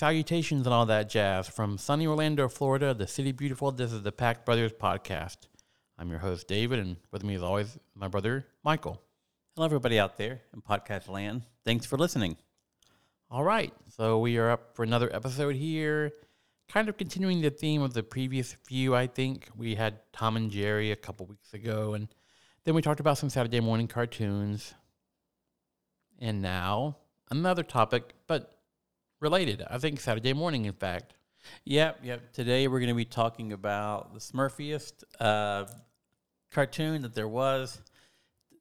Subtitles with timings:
[0.00, 3.70] Salutations, and all that jazz from sunny Orlando, Florida, the city beautiful.
[3.70, 5.36] This is the Pack Brothers podcast.
[5.98, 9.02] I'm your host, David, and with me, as always, my brother, Michael.
[9.54, 11.42] Hello, everybody out there in podcast land.
[11.66, 12.38] Thanks for listening.
[13.30, 16.12] All right, so we are up for another episode here,
[16.66, 18.94] kind of continuing the theme of the previous few.
[18.96, 22.08] I think we had Tom and Jerry a couple weeks ago, and
[22.64, 24.72] then we talked about some Saturday morning cartoons.
[26.18, 26.96] And now
[27.30, 28.59] another topic, but
[29.20, 29.62] related.
[29.68, 31.14] I think Saturday morning, in fact.
[31.64, 32.32] Yep, yep.
[32.32, 35.66] Today we're going to be talking about the Smurfiest uh,
[36.50, 37.80] cartoon that there was.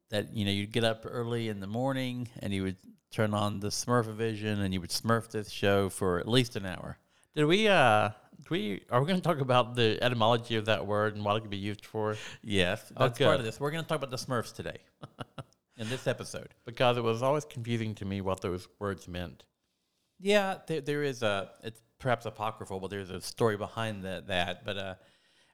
[0.10, 2.78] That you know, you'd get up early in the morning and you would
[3.12, 6.98] turn on the Smurfavision and you would Smurf this show for at least an hour.
[7.36, 7.68] Did we?
[7.68, 8.10] Uh,
[8.44, 11.36] do we are we going to talk about the etymology of that word and what
[11.36, 12.16] it could be used for?
[12.42, 13.60] Yes, Oh, that's part of this.
[13.60, 14.78] We're going to talk about the Smurfs today
[15.78, 16.50] in this episode.
[16.66, 19.44] Because it was always confusing to me what those words meant.
[20.20, 21.50] Yeah, there, there is a.
[21.64, 24.28] It's perhaps apocryphal, but there's a story behind that.
[24.28, 24.96] That, but uh,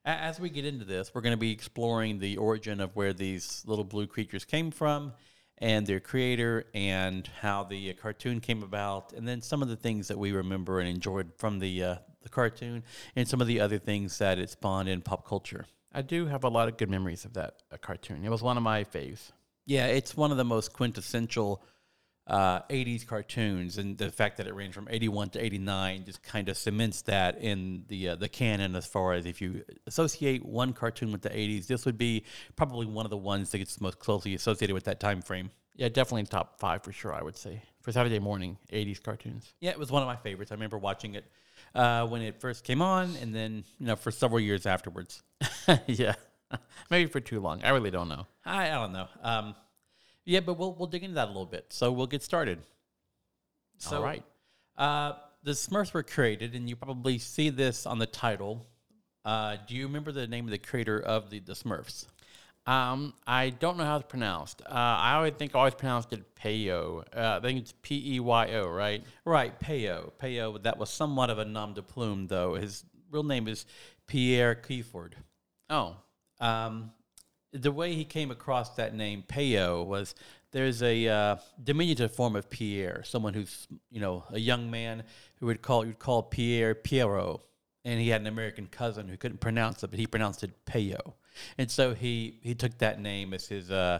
[0.05, 3.13] a- as we get into this, we're going to be exploring the origin of where
[3.13, 5.13] these little blue creatures came from,
[5.59, 9.75] and their creator, and how the uh, cartoon came about, and then some of the
[9.75, 12.83] things that we remember and enjoyed from the uh, the cartoon,
[13.15, 15.65] and some of the other things that it spawned in pop culture.
[15.93, 18.25] I do have a lot of good memories of that uh, cartoon.
[18.25, 19.31] It was one of my faves.
[19.67, 21.63] Yeah, it's one of the most quintessential
[22.27, 26.49] uh, 80s cartoons, and the fact that it ran from 81 to 89 just kind
[26.49, 28.75] of cements that in the uh, the canon.
[28.75, 32.23] As far as if you associate one cartoon with the 80s, this would be
[32.55, 35.51] probably one of the ones that gets most closely associated with that time frame.
[35.75, 37.13] Yeah, definitely top five for sure.
[37.13, 39.53] I would say for Saturday morning '80s cartoons.
[39.59, 40.51] Yeah, it was one of my favorites.
[40.51, 41.25] I remember watching it
[41.75, 45.21] uh, when it first came on, and then you know for several years afterwards.
[45.85, 46.15] yeah,
[46.89, 47.63] maybe for too long.
[47.63, 48.25] I really don't know.
[48.45, 49.07] I, I don't know.
[49.21, 49.55] Um,
[50.25, 51.67] yeah, but we'll we'll dig into that a little bit.
[51.69, 52.59] So we'll get started.
[53.97, 54.23] All right.
[54.77, 55.13] Uh,
[55.43, 58.65] the Smurfs were created, and you probably see this on the title.
[59.23, 62.05] Uh, do you remember the name of the creator of the, the Smurfs?
[62.67, 64.61] Um, I don't know how it's pronounced.
[64.63, 67.03] Uh, I always think I always pronounced it Peyo.
[67.15, 69.03] Uh, I think it's P E Y O, right?
[69.23, 70.11] Right, Peyo.
[70.19, 72.55] Peyo, that was somewhat of a nom de plume, though.
[72.55, 73.65] His real name is
[74.07, 75.13] Pierre Culliford.
[75.69, 75.97] Oh,
[76.39, 76.91] Um,
[77.55, 80.13] the way he came across that name, Peyo, was
[80.51, 85.03] there's a uh, diminutive form of Pierre, someone who's you know a young man
[85.39, 87.41] who would call you'd call Pierre Pierrot,
[87.83, 91.13] and he had an American cousin who couldn't pronounce it, but he pronounced it Peyo,
[91.57, 93.99] and so he he took that name as his uh,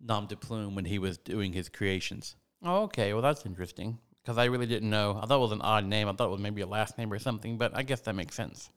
[0.00, 2.36] nom de plume when he was doing his creations.
[2.64, 3.12] oh, okay.
[3.12, 5.18] Well, that's interesting because I really didn't know.
[5.22, 6.08] I thought it was an odd name.
[6.08, 8.34] I thought it was maybe a last name or something, but I guess that makes
[8.34, 8.70] sense.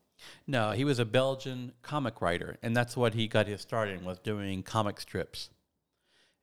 [0.47, 4.03] No, he was a Belgian comic writer, and that's what he got his start in
[4.03, 5.49] was doing comic strips.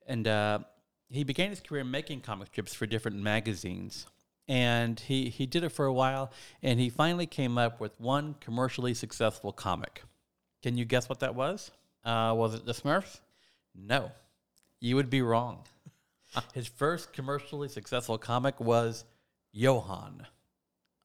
[0.06, 0.60] And uh,
[1.08, 4.06] he began his career making comic strips for different magazines,
[4.46, 8.34] and he he did it for a while, and he finally came up with one
[8.40, 10.02] commercially successful comic.
[10.62, 11.70] Can you guess what that was?
[12.04, 13.20] Uh, was it the Smurfs?
[13.74, 14.10] No,
[14.80, 15.64] you would be wrong.
[16.54, 19.04] his first commercially successful comic was
[19.52, 20.26] Johan.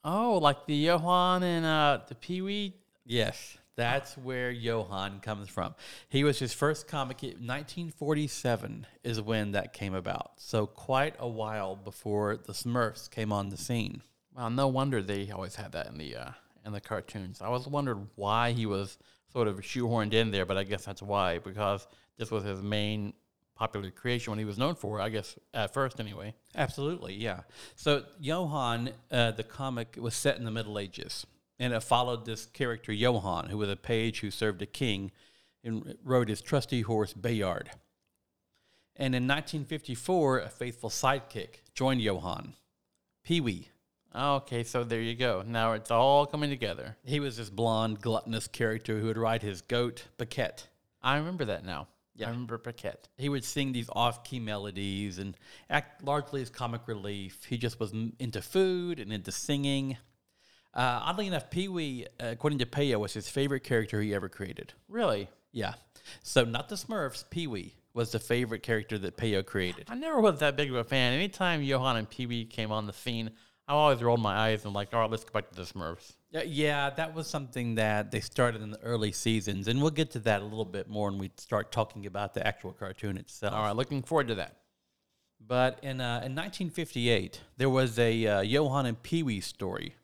[0.03, 2.73] Oh, like the Johan and uh, the Pee Wee.
[3.05, 5.75] Yes, that's where Johan comes from.
[6.09, 7.21] He was his first comic.
[7.21, 10.31] 1947 is when that came about.
[10.37, 14.01] So quite a while before the Smurfs came on the scene.
[14.35, 16.31] Well, no wonder they always had that in the uh,
[16.65, 17.41] in the cartoons.
[17.41, 18.97] I was wondering why he was
[19.31, 21.87] sort of shoehorned in there, but I guess that's why because
[22.17, 23.13] this was his main
[23.55, 24.99] popular creation, what he was known for.
[24.99, 26.33] I guess at first, anyway.
[26.55, 27.41] Absolutely, yeah.
[27.75, 31.25] So Johan, uh, the comic was set in the Middle Ages,
[31.59, 35.11] and it followed this character Johan, who was a page who served a king
[35.63, 37.71] and rode his trusty horse Bayard.
[38.95, 42.55] And in 1954, a faithful sidekick joined Johan,
[43.23, 43.69] Pee Wee.
[44.15, 45.43] Okay, so there you go.
[45.45, 46.97] Now it's all coming together.
[47.03, 50.67] He was this blonde, gluttonous character who would ride his goat, Paquette.
[51.01, 51.87] I remember that now.
[52.15, 52.27] Yeah.
[52.27, 53.07] I remember Paquette.
[53.17, 55.35] He would sing these off key melodies and
[55.69, 57.43] act largely as comic relief.
[57.45, 59.97] He just was m- into food and into singing.
[60.75, 64.29] Uh, oddly enough, Pee Wee, uh, according to Peyo, was his favorite character he ever
[64.29, 64.73] created.
[64.87, 65.27] Really?
[65.51, 65.73] Yeah.
[66.21, 69.87] So, not the Smurfs, Pee Wee was the favorite character that Peyo created.
[69.89, 71.13] I never was that big of a fan.
[71.13, 73.29] Anytime Johan and Pee Wee came on the scene,
[73.67, 76.13] I always rolled my eyes and like, all right, let's go back to the Smurfs.
[76.35, 80.09] Uh, yeah, that was something that they started in the early seasons, and we'll get
[80.11, 83.53] to that a little bit more when we start talking about the actual cartoon itself.
[83.53, 84.57] All right, looking forward to that.
[85.45, 89.95] But in, uh, in 1958, there was a uh, Johan and Pee Wee story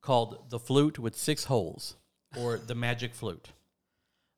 [0.00, 1.96] called The Flute with Six Holes,
[2.38, 3.48] or The Magic Flute.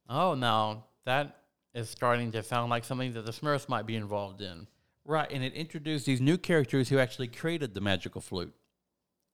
[0.09, 1.43] Oh, now that
[1.75, 4.67] is starting to sound like something that the Smurfs might be involved in.
[5.05, 8.55] Right, and it introduced these new characters who actually created the magical flute.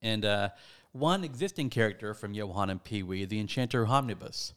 [0.02, 0.49] And uh,
[0.92, 4.54] one existing character from Johan and Pee Wee, the Enchanter Homnibus,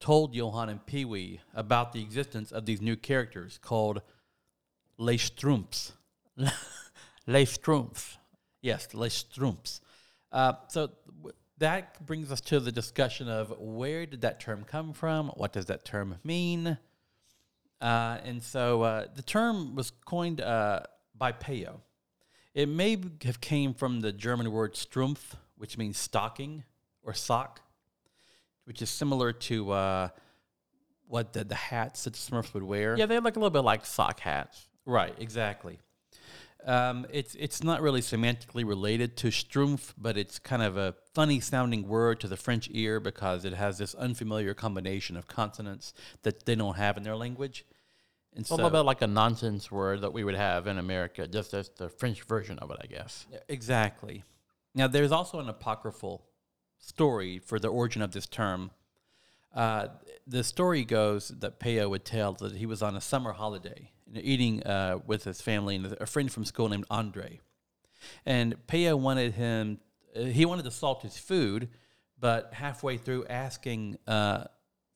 [0.00, 4.02] told Johan and Pee Wee about the existence of these new characters called
[4.96, 5.92] Les Schtroumpfs.
[7.26, 8.16] Les Schtroumpfs.
[8.62, 9.80] Yes, Les Schtroumpfs.
[10.32, 14.92] Uh, so w- that brings us to the discussion of where did that term come
[14.92, 15.28] from?
[15.28, 16.78] What does that term mean?
[17.80, 20.80] Uh, and so uh, the term was coined uh,
[21.16, 21.80] by Peyo.
[22.54, 26.64] It may have came from the German word Strumpf, which means stocking
[27.02, 27.60] or sock,
[28.64, 30.08] which is similar to uh,
[31.06, 32.96] what the, the hats that the Smurfs would wear.
[32.96, 34.68] Yeah, they look a little bit like sock hats.
[34.86, 35.78] Right, exactly.
[36.64, 41.40] Um, it's it's not really semantically related to Strumpf, but it's kind of a funny
[41.40, 46.46] sounding word to the French ear because it has this unfamiliar combination of consonants that
[46.46, 47.64] they don't have in their language.
[48.32, 51.26] And It's a little bit like a nonsense word that we would have in America,
[51.26, 53.26] just as the French version of it, I guess.
[53.48, 54.24] Exactly.
[54.74, 56.24] Now, there's also an apocryphal
[56.78, 58.70] story for the origin of this term.
[59.54, 59.88] Uh,
[60.26, 64.62] the story goes that Peyo would tell that he was on a summer holiday eating
[64.62, 67.40] uh, with his family and a friend from school named Andre.
[68.24, 69.80] And Peyo wanted him,
[70.16, 71.68] uh, he wanted to salt his food,
[72.18, 74.44] but halfway through asking uh,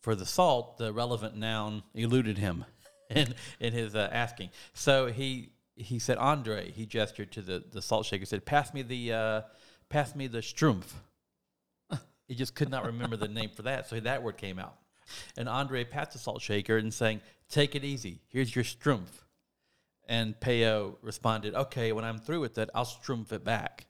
[0.00, 2.64] for the salt, the relevant noun eluded him
[3.10, 4.50] in, in his uh, asking.
[4.72, 8.82] So he he said, Andre, he gestured to the, the salt shaker, said, pass me
[8.82, 9.40] the, uh,
[9.88, 10.92] pass me the strumpf.
[12.28, 14.76] he just could not remember the name for that, so that word came out.
[15.36, 19.24] And Andre passed the salt shaker and saying, take it easy, here's your strumpf.
[20.08, 23.86] And Peyo responded, okay, when I'm through with it, I'll strumpf it back.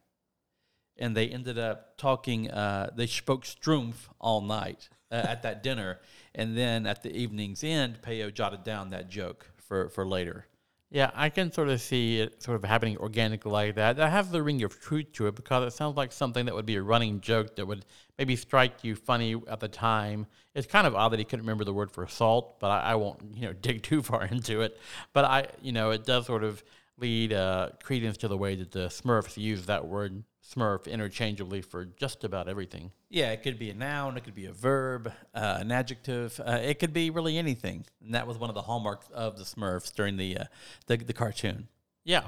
[0.99, 6.01] And they ended up talking, uh, they spoke strumpf all night uh, at that dinner.
[6.35, 10.47] And then at the evening's end, Peyo jotted down that joke for, for later.
[10.93, 13.97] Yeah, I can sort of see it sort of happening organically like that.
[13.97, 16.67] That has the ring of truth to it because it sounds like something that would
[16.67, 17.87] be a running joke that would
[18.19, 20.27] maybe strike you funny at the time.
[20.55, 22.95] It's kind of odd that he couldn't remember the word for salt, but I, I
[22.97, 24.79] won't, you know, dig too far into it.
[25.15, 26.63] But I, you know, it does sort of
[26.99, 31.85] lead uh, credence to the way that the Smurfs use that word Smurf interchangeably for
[31.85, 32.91] just about everything.
[33.09, 36.41] Yeah, it could be a noun, it could be a verb, uh, an adjective.
[36.45, 37.85] Uh, it could be really anything.
[38.05, 40.45] And that was one of the hallmarks of the Smurfs during the uh,
[40.87, 41.69] the, the cartoon.
[42.05, 42.25] Yeah.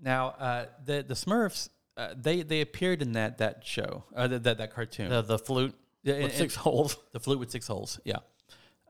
[0.00, 4.42] Now, uh, the the Smurfs uh, they they appeared in that that show, uh, that,
[4.44, 5.10] that that cartoon.
[5.10, 6.96] The, the flute Yeah, with and- six holes.
[7.12, 8.18] The flute with six holes, yeah.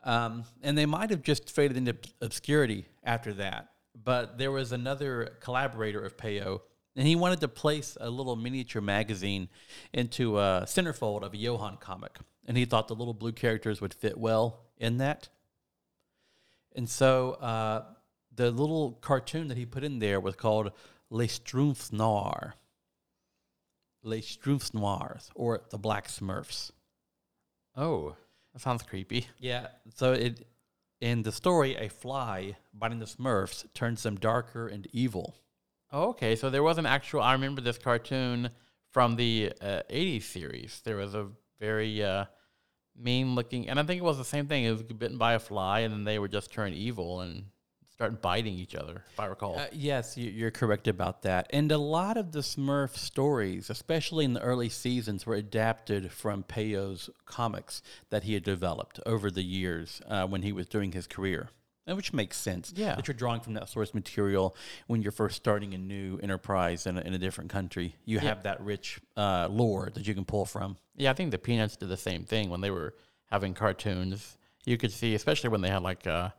[0.04, 3.70] Um, and they might have just faded into obscurity after that.
[4.02, 6.62] But there was another collaborator of Peyo,
[6.96, 9.48] and he wanted to place a little miniature magazine
[9.92, 12.18] into a centerfold of a Johan comic.
[12.46, 15.28] And he thought the little blue characters would fit well in that.
[16.74, 17.84] And so uh,
[18.34, 20.72] the little cartoon that he put in there was called
[21.10, 22.52] Les Schtroumpfs Noirs.
[24.02, 26.70] Les Schtroumpfs Noirs, or the Black Smurfs.
[27.76, 28.16] Oh,
[28.52, 29.26] that sounds creepy.
[29.38, 29.68] Yeah.
[29.94, 30.46] So it
[31.00, 35.34] in the story, a fly biting the Smurfs turns them darker and evil.
[35.92, 37.20] Okay, so there was an actual.
[37.20, 38.50] I remember this cartoon
[38.90, 40.80] from the uh, '80s series.
[40.84, 41.26] There was a
[41.58, 42.26] very uh,
[42.96, 44.64] mean-looking, and I think it was the same thing.
[44.64, 47.44] It was bitten by a fly, and then they would just turn evil and
[47.90, 49.04] start biting each other.
[49.12, 49.58] If I recall.
[49.58, 51.48] Uh, yes, you- you're correct about that.
[51.50, 56.44] And a lot of the Smurf stories, especially in the early seasons, were adapted from
[56.44, 61.06] Peyo's comics that he had developed over the years uh, when he was doing his
[61.06, 61.50] career.
[61.94, 62.72] Which makes sense.
[62.76, 62.94] Yeah.
[62.94, 64.56] That you're drawing from that source material
[64.86, 67.96] when you're first starting a new enterprise in a, in a different country.
[68.04, 70.76] You have that rich uh, lore that you can pull from.
[70.96, 72.94] yeah, I think the Peanuts did the same thing when they were
[73.30, 74.36] having cartoons.
[74.64, 76.34] You could see, especially when they had like a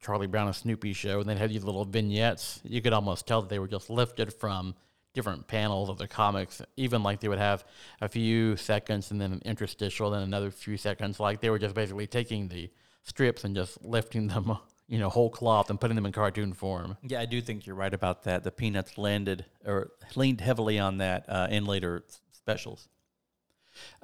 [0.00, 2.60] Charlie Brown and Snoopy show, and they had these little vignettes.
[2.64, 4.74] You could almost tell that they were just lifted from
[5.14, 6.62] different panels of the comics.
[6.76, 7.64] Even like they would have
[8.00, 11.18] a few seconds and then an interstitial, then another few seconds.
[11.18, 12.70] Like they were just basically taking the
[13.08, 16.96] strips and just lifting them, you know, whole cloth and putting them in cartoon form.
[17.02, 18.44] Yeah, I do think you're right about that.
[18.44, 22.88] The Peanuts landed or leaned heavily on that uh, in later specials.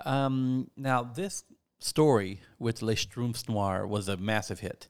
[0.05, 1.45] Um, now, this
[1.79, 4.89] story with Les Schtroumpfs Noirs was a massive hit,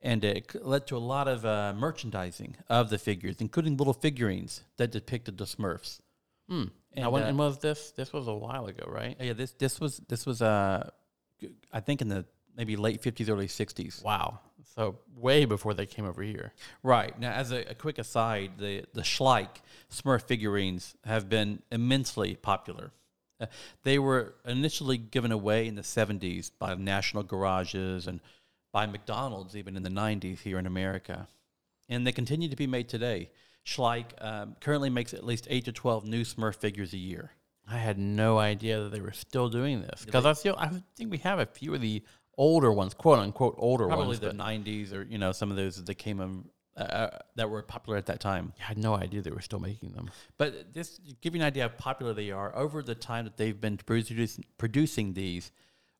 [0.00, 4.62] and it led to a lot of uh, merchandising of the figures, including little figurines
[4.76, 6.00] that depicted the Smurfs.
[6.48, 6.64] Hmm.
[6.96, 7.92] now, And, when, uh, and was this?
[7.92, 9.16] This was a while ago, right?
[9.20, 10.90] Yeah, this this was this was uh,
[11.72, 12.24] I think in the
[12.56, 14.00] maybe late fifties, early sixties.
[14.04, 14.40] Wow.
[14.74, 16.52] So way before they came over here.
[16.82, 17.18] Right.
[17.18, 22.90] Now, as a, a quick aside, the, the Schleich Smurf figurines have been immensely popular.
[23.38, 23.46] Uh,
[23.82, 28.20] they were initially given away in the 70s by national garages and
[28.72, 31.28] by McDonald's even in the 90s here in America.
[31.88, 33.28] And they continue to be made today.
[33.66, 37.30] Schleich um, currently makes at least eight to twelve new Smurf figures a year.
[37.68, 41.12] I had no idea that they were still doing this because I feel I think
[41.12, 42.02] we have a few of the
[42.42, 44.18] older ones, quote unquote older Probably ones.
[44.18, 47.48] Probably the but '90s or you know some of those that came um, uh, that
[47.48, 48.52] were popular at that time.
[48.58, 50.10] I had no idea they were still making them.
[50.38, 53.36] But this to give you an idea how popular they are over the time that
[53.36, 55.52] they've been producing, producing these.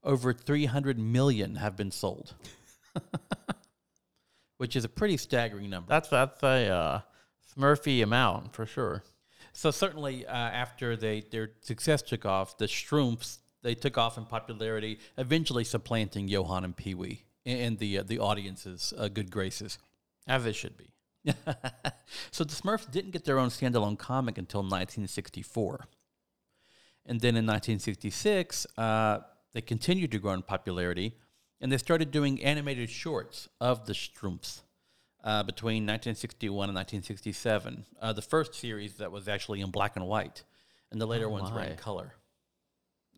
[0.05, 2.35] Over 300 million have been sold,
[4.57, 5.89] which is a pretty staggering number.
[5.89, 7.01] That's that's a uh,
[7.57, 9.05] Smurfy amount for sure.
[9.53, 14.25] So certainly, uh, after they their success took off, the Schtroumpfs they took off in
[14.25, 19.79] popularity, eventually supplanting Johan and Pee Wee in the uh, the audience's uh, good graces.
[20.27, 20.93] As it should be.
[22.31, 25.87] so the Smurfs didn't get their own standalone comic until 1964,
[27.07, 29.19] and then in 1966 uh,
[29.53, 31.15] they continued to grow in popularity,
[31.61, 34.63] and they started doing animated shorts of the Schtroumpfs
[35.23, 37.85] uh, between 1961 and 1967.
[38.01, 40.43] Uh, the first series that was actually in black and white,
[40.91, 42.15] and the later Oh, ones were in color.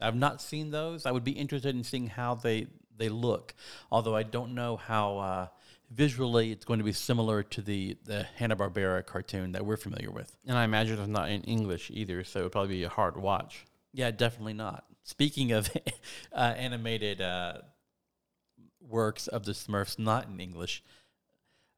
[0.00, 1.06] I've not seen those.
[1.06, 3.54] I would be interested in seeing how they they look,
[3.90, 5.46] although I don't know how uh,
[5.90, 10.10] visually it's going to be similar to the the Hanna Barbera cartoon that we're familiar
[10.10, 10.36] with.
[10.46, 13.64] And I imagine it's not in English either, so it'd probably be a hard watch.
[13.92, 14.84] Yeah, definitely not.
[15.04, 15.70] Speaking of
[16.32, 17.58] uh, animated uh,
[18.80, 20.82] works of the Smurfs not in English,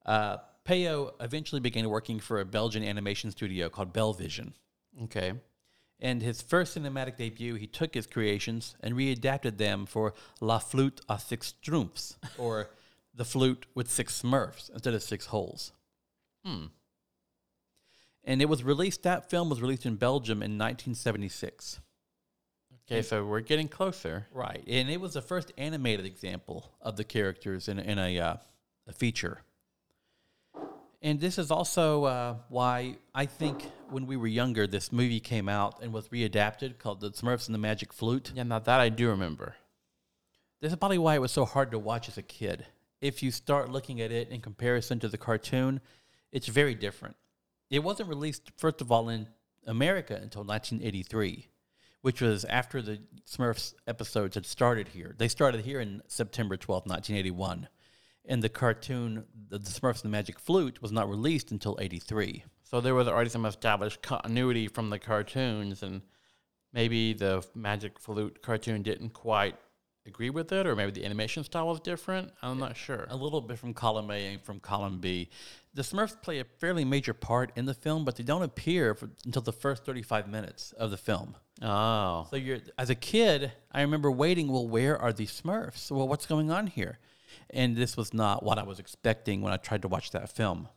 [0.05, 4.53] uh, Peyo eventually began working for a Belgian animation studio called Belvision.
[5.05, 5.35] Okay.
[5.99, 11.01] And his first cinematic debut, he took his creations and readapted them for La Flûte
[11.09, 12.69] à Six Schtroumpfs, or
[13.15, 15.73] The Flute with Six Smurfs instead of six holes.
[16.45, 16.67] Hmm.
[18.25, 21.81] And it was released, that film was released in Belgium in 1976.
[22.89, 24.27] Okay, so we're getting closer.
[24.33, 28.37] Right, and it was the first animated example of the characters in, in a, uh,
[28.87, 29.41] a feature.
[31.07, 35.49] And this is also uh, why I think when we were younger, this movie came
[35.49, 38.33] out and was readapted called The Smurfs and the Magic Flute.
[38.35, 39.55] Yeah, now that I do remember.
[40.61, 42.67] This is probably why it was so hard to watch as a kid.
[43.01, 45.81] If you start looking at it in comparison to the cartoon,
[46.33, 47.15] it's very different.
[47.71, 49.29] It wasn't released, first of all, in
[49.65, 51.47] America until 1983,
[52.01, 55.15] which was after the Smurfs episodes had started here.
[55.17, 57.69] They started here in September 12th, 1981.
[58.29, 62.45] And the cartoon, The the Smurfs and the Magic Flute, was not released until 83.
[62.65, 66.03] So there was already some established continuity from the cartoons, and
[66.73, 69.57] maybe the Magic Flute cartoon didn't quite
[70.05, 72.33] agree with it, or maybe the animation style was different.
[72.43, 73.07] I'm not sure.
[73.09, 75.29] a little bit from column A and from column B.
[75.75, 79.11] The Smurfs play a fairly major part in the film, but they don't appear for,
[79.25, 81.37] until the first 35 minutes of the film.
[81.63, 85.91] Oh, So you're as a kid, I remember waiting, well, where are these Smurfs?
[85.91, 86.99] Well, what's going on here?
[87.51, 90.69] And this was not what I was expecting when I tried to watch that film.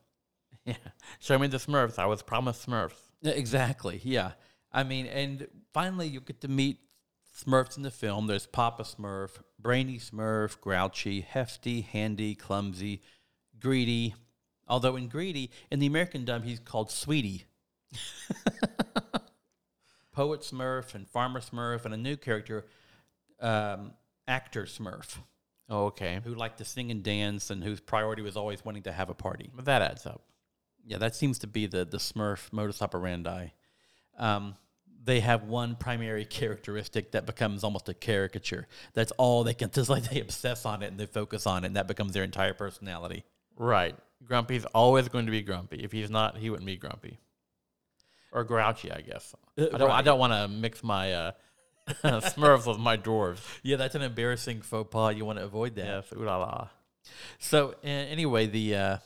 [0.65, 0.75] yeah.
[1.19, 1.97] Show me the Smurfs.
[1.97, 2.99] I was promised Smurfs.
[3.23, 4.01] Exactly.
[4.03, 4.31] Yeah.
[4.71, 6.79] I mean, and finally you get to meet
[7.35, 8.27] Smurfs in the film.
[8.27, 13.01] There's Papa Smurf, Brainy Smurf, Grouchy, Hefty, Handy, Clumsy,
[13.59, 14.15] Greedy.
[14.67, 17.45] Although in Greedy, in the American dub, he's called Sweetie.
[20.11, 22.65] Poet Smurf and Farmer Smurf and a new character,
[23.39, 23.93] um,
[24.27, 25.17] Actor Smurf,
[25.69, 26.19] Oh, okay.
[26.23, 29.13] who liked to sing and dance and whose priority was always wanting to have a
[29.13, 29.51] party.
[29.55, 30.23] But that adds up.
[30.85, 33.49] Yeah, that seems to be the the Smurf modus operandi.
[34.17, 34.55] Um,
[35.03, 38.67] they have one primary characteristic that becomes almost a caricature.
[38.93, 39.69] That's all they can.
[39.73, 42.23] Just like they obsess on it and they focus on it, and that becomes their
[42.23, 43.23] entire personality.
[43.55, 43.95] Right.
[44.25, 45.83] Grumpy's always going to be grumpy.
[45.83, 47.19] If he's not, he wouldn't be grumpy.
[48.31, 49.33] Or grouchy, I guess.
[49.57, 49.81] Uh, I don't.
[49.81, 50.05] I right.
[50.05, 51.31] don't want to mix my uh,
[52.03, 53.39] Smurfs with my dwarves.
[53.63, 55.15] Yeah, that's an embarrassing faux pas.
[55.15, 55.86] You want to avoid that.
[55.86, 56.05] Yes.
[56.15, 56.67] Ooh la la.
[57.39, 58.98] So a- anyway, the uh,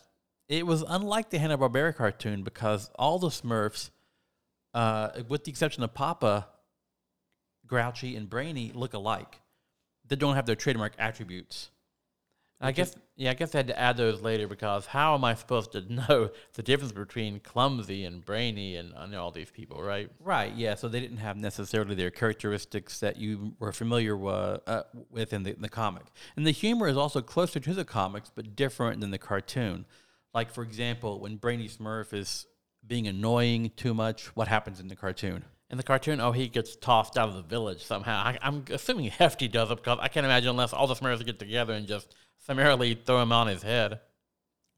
[0.50, 3.90] it was unlike the Hanna Barbera cartoon because all the Smurfs,
[4.74, 6.48] uh, with the exception of Papa,
[7.66, 9.40] Grouchy, and Brainy, look alike.
[10.08, 11.70] They don't have their trademark attributes.
[12.64, 12.96] I guess.
[13.16, 13.32] Yeah.
[13.32, 16.30] I guess I had to add those later because how am I supposed to know
[16.54, 20.10] the difference between clumsy and brainy and I know all these people, right?
[20.20, 20.54] Right.
[20.54, 20.76] Yeah.
[20.76, 25.44] So they didn't have necessarily their characteristics that you were familiar wa- uh, with in
[25.44, 26.04] the, in the comic.
[26.36, 29.86] And the humor is also closer to the comics, but different than the cartoon.
[30.34, 32.48] Like for example, when Brainy Smurf is
[32.86, 35.46] being annoying too much, what happens in the cartoon?
[35.70, 38.18] In the cartoon, oh, he gets tossed out of the village somehow.
[38.18, 41.40] I, I'm assuming Hefty does it because I can't imagine unless all the Smurfs get
[41.40, 44.00] together and just summarily throw him on his head.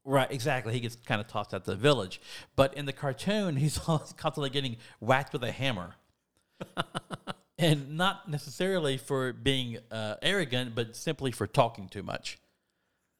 [0.04, 0.72] Right, exactly.
[0.72, 2.20] He gets kind of tossed out of the village.
[2.54, 5.96] But in the cartoon, he's constantly getting whacked with a hammer.
[7.58, 12.38] and not necessarily for being uh, arrogant, but simply for talking too much.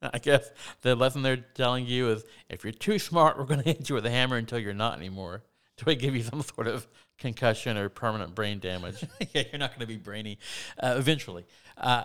[0.02, 0.50] I guess
[0.82, 3.94] the lesson they're telling you is if you're too smart, we're going to hit you
[3.94, 5.42] with a hammer until you're not anymore.
[5.76, 6.86] Do we give you some sort of
[7.18, 9.04] concussion or permanent brain damage?
[9.34, 10.38] yeah, you're not going to be brainy
[10.82, 11.44] uh, eventually.
[11.76, 12.04] Uh,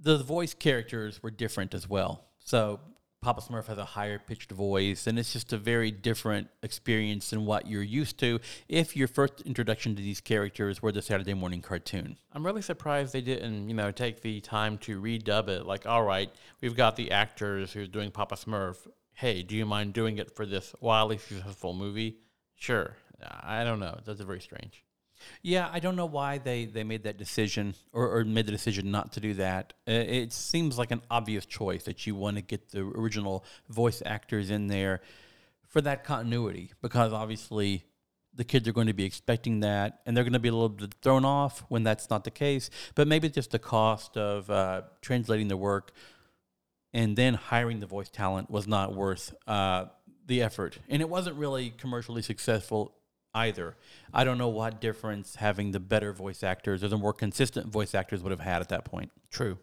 [0.00, 2.24] the voice characters were different as well.
[2.38, 2.80] So
[3.20, 7.46] Papa Smurf has a higher pitched voice, and it's just a very different experience than
[7.46, 8.38] what you're used to
[8.68, 12.16] if your first introduction to these characters were the Saturday morning cartoon.
[12.32, 15.66] I'm really surprised they didn't, you know, take the time to redub it.
[15.66, 18.86] Like, all right, we've got the actors who's doing Papa Smurf.
[19.14, 22.18] Hey, do you mind doing it for this wildly successful movie?
[22.54, 22.94] Sure.
[23.22, 23.98] I don't know.
[24.04, 24.84] That's very strange.
[25.42, 28.90] Yeah, I don't know why they, they made that decision or, or made the decision
[28.90, 29.72] not to do that.
[29.86, 34.02] Uh, it seems like an obvious choice that you want to get the original voice
[34.04, 35.00] actors in there
[35.66, 37.84] for that continuity because obviously
[38.34, 40.68] the kids are going to be expecting that and they're going to be a little
[40.68, 42.70] bit thrown off when that's not the case.
[42.94, 45.92] But maybe just the cost of uh, translating the work
[46.92, 49.86] and then hiring the voice talent was not worth uh,
[50.26, 50.78] the effort.
[50.88, 52.94] And it wasn't really commercially successful
[53.34, 53.76] either.
[54.12, 57.94] I don't know what difference having the better voice actors or the more consistent voice
[57.94, 59.10] actors would have had at that point.
[59.30, 59.58] True.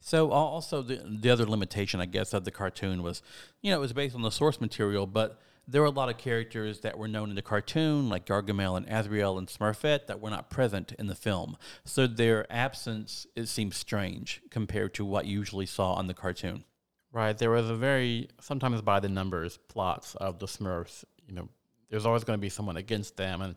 [0.00, 3.22] So also the the other limitation, I guess, of the cartoon was,
[3.62, 6.18] you know, it was based on the source material, but there were a lot of
[6.18, 10.30] characters that were known in the cartoon, like Gargamel and Azrael and Smurfette, that were
[10.30, 11.56] not present in the film.
[11.84, 16.64] So their absence it seems strange compared to what you usually saw on the cartoon.
[17.12, 17.36] Right.
[17.36, 21.04] There was a very sometimes by the numbers plots of the Smurfs.
[21.32, 21.48] You know,
[21.88, 23.56] there's always going to be someone against them, and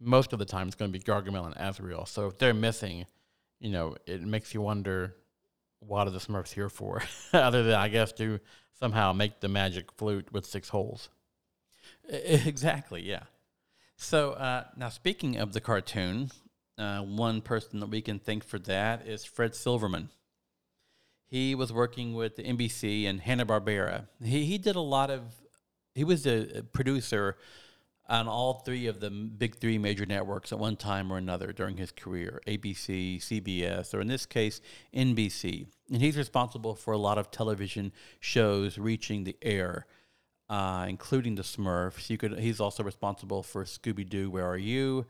[0.00, 2.06] most of the time it's going to be Gargamel and Azrael.
[2.06, 3.04] So if they're missing,
[3.60, 5.14] you know, it makes you wonder
[5.80, 7.02] what are the Smurfs here for,
[7.34, 8.40] other than I guess to
[8.78, 11.10] somehow make the magic flute with six holes.
[12.08, 13.02] Exactly.
[13.02, 13.24] Yeah.
[13.96, 16.30] So uh, now, speaking of the cartoon,
[16.78, 20.08] uh, one person that we can thank for that is Fred Silverman.
[21.26, 24.08] He was working with NBC and Hanna Barbera.
[24.22, 25.22] He he did a lot of.
[25.94, 27.36] He was a producer
[28.08, 31.76] on all three of the big three major networks at one time or another during
[31.76, 34.60] his career ABC, CBS, or in this case,
[34.94, 35.66] NBC.
[35.90, 39.86] And he's responsible for a lot of television shows reaching the air,
[40.48, 42.10] uh, including the Smurfs.
[42.10, 45.06] You could, he's also responsible for Scooby Doo, Where Are You?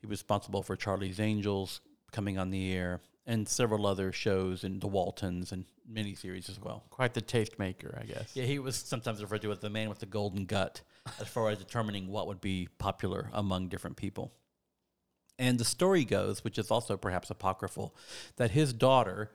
[0.00, 4.80] He was responsible for Charlie's Angels coming on the air and several other shows and
[4.80, 6.84] the Waltons and miniseries as well.
[6.90, 8.34] Quite the tastemaker, I guess.
[8.34, 10.80] Yeah, he was sometimes referred to as the man with the golden gut
[11.20, 14.32] as far as determining what would be popular among different people.
[15.38, 17.94] And the story goes, which is also perhaps apocryphal,
[18.36, 19.30] that his daughter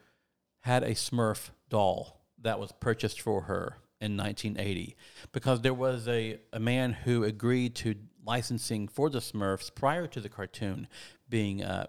[0.62, 4.96] had a Smurf doll that was purchased for her in 1980
[5.32, 7.96] because there was a, a man who agreed to
[8.26, 10.88] licensing for the Smurfs prior to the cartoon
[11.30, 11.88] being uh,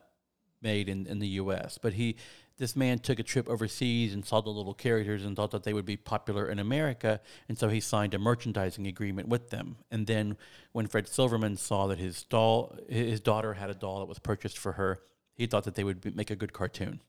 [0.67, 1.79] made in, in the U.S.
[1.81, 2.17] But he,
[2.59, 5.73] this man took a trip overseas and saw the little characters and thought that they
[5.73, 9.77] would be popular in America, and so he signed a merchandising agreement with them.
[9.91, 10.37] And then
[10.73, 14.59] when Fred Silverman saw that his doll, his daughter had a doll that was purchased
[14.59, 14.99] for her,
[15.35, 17.01] he thought that they would be, make a good cartoon.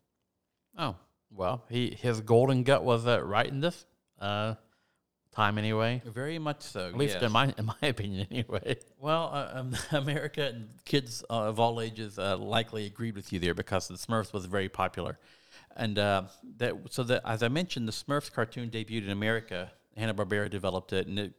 [0.77, 0.95] Oh
[1.31, 3.85] well, he his golden gut was uh, right in this
[4.19, 4.55] uh,
[5.37, 6.01] time anyway.
[6.03, 6.87] Very much so.
[6.87, 7.23] At least yes.
[7.23, 8.77] in my in my opinion, anyway.
[8.99, 13.39] Well, uh, um, America and kids uh, of all ages uh, likely agreed with you
[13.39, 15.19] there because the Smurfs was very popular,
[15.75, 16.23] and uh,
[16.57, 19.71] that so that as I mentioned, the Smurfs cartoon debuted in America.
[19.95, 21.33] Hanna Barbera developed it, and it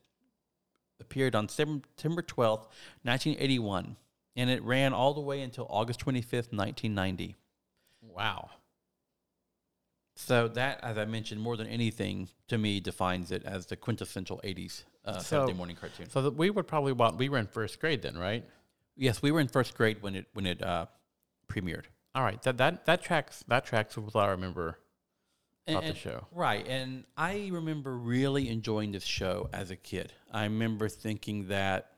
[1.01, 2.69] appeared on September twelfth,
[3.05, 3.97] nineteen eighty one,
[4.37, 7.35] and it ran all the way until August twenty fifth, nineteen ninety.
[8.01, 8.51] Wow.
[10.21, 14.41] So that, as I mentioned, more than anything to me defines it as the quintessential
[14.43, 16.11] '80s uh, So- Saturday morning cartoon.
[16.11, 18.45] So that we would probably want we were in first grade then, right?
[18.97, 20.87] Yes, we were in first grade when it when it uh,
[21.49, 21.85] premiered.
[22.17, 22.43] All right.
[22.43, 24.81] That that that tracks that tracks with what I remember
[25.69, 26.27] about And- the show.
[26.33, 26.67] Right.
[26.67, 30.13] And I remember really enjoying this show as a kid.
[30.33, 31.93] I remember thinking that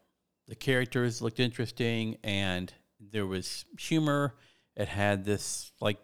[0.46, 4.34] the characters looked interesting and there was humor.
[4.76, 5.98] It had this, like,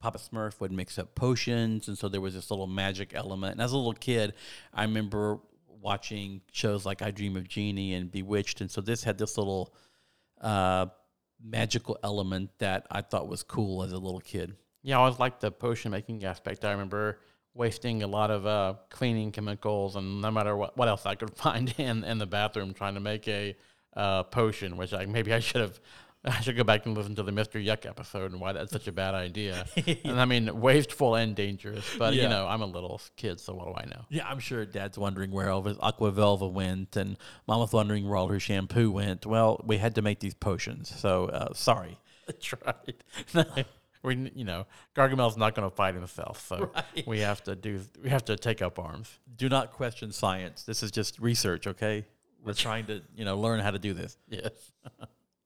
[0.00, 1.88] Papa Smurf would mix up potions.
[1.88, 3.52] And so there was this little magic element.
[3.52, 4.34] And as a little kid,
[4.72, 5.38] I remember
[5.80, 8.60] watching shows like I Dream of Jeannie and Bewitched.
[8.60, 9.74] And so this had this little
[10.40, 10.86] uh,
[11.42, 14.56] magical element that I thought was cool as a little kid.
[14.82, 16.64] Yeah, I always liked the potion making aspect.
[16.64, 17.20] I remember
[17.54, 21.34] wasting a lot of uh, cleaning chemicals and no matter what, what else I could
[21.36, 23.56] find in, in the bathroom trying to make a
[23.96, 25.80] uh, potion, which I maybe I should have.
[26.38, 27.64] I should go back and listen to the Mr.
[27.64, 29.64] Yuck episode and why that's such a bad idea.
[30.04, 31.84] and I mean, wasteful and dangerous.
[31.98, 32.24] But Yeah.
[32.24, 34.04] you know, I'm a little kid, so what do I know?
[34.08, 38.16] Yeah, I'm sure Dad's wondering where all his Aqua Velva went, and Mama's wondering where
[38.16, 39.24] all her shampoo went.
[39.24, 41.98] Well, we had to make these potions, so uh, sorry.
[42.26, 43.66] That's right.
[44.02, 47.06] we you know Gargamel's not going to fight himself, so Right.
[47.06, 49.18] we have to do we have to take up arms.
[49.36, 50.64] Do not question science.
[50.64, 52.04] This is just research, okay?
[52.44, 54.16] We're trying to, you know, learn how to do this.
[54.28, 54.52] Yes,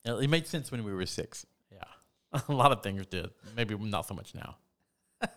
[0.04, 1.46] It made sense when we were six.
[1.72, 3.30] yeah, a lot of things did.
[3.56, 4.56] Maybe not so much now.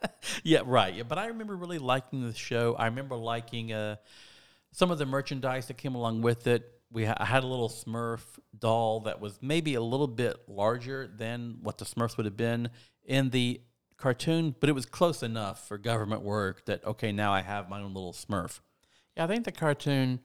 [0.43, 0.93] Yeah, right.
[0.93, 2.75] Yeah, but I remember really liking the show.
[2.75, 3.97] I remember liking uh,
[4.71, 6.69] some of the merchandise that came along with it.
[6.91, 8.21] We ha- I had a little Smurf
[8.57, 12.69] doll that was maybe a little bit larger than what the Smurfs would have been
[13.03, 13.61] in the
[13.97, 17.81] cartoon, but it was close enough for government work that okay, now I have my
[17.81, 18.59] own little Smurf.
[19.17, 20.19] Yeah, I think the cartoon,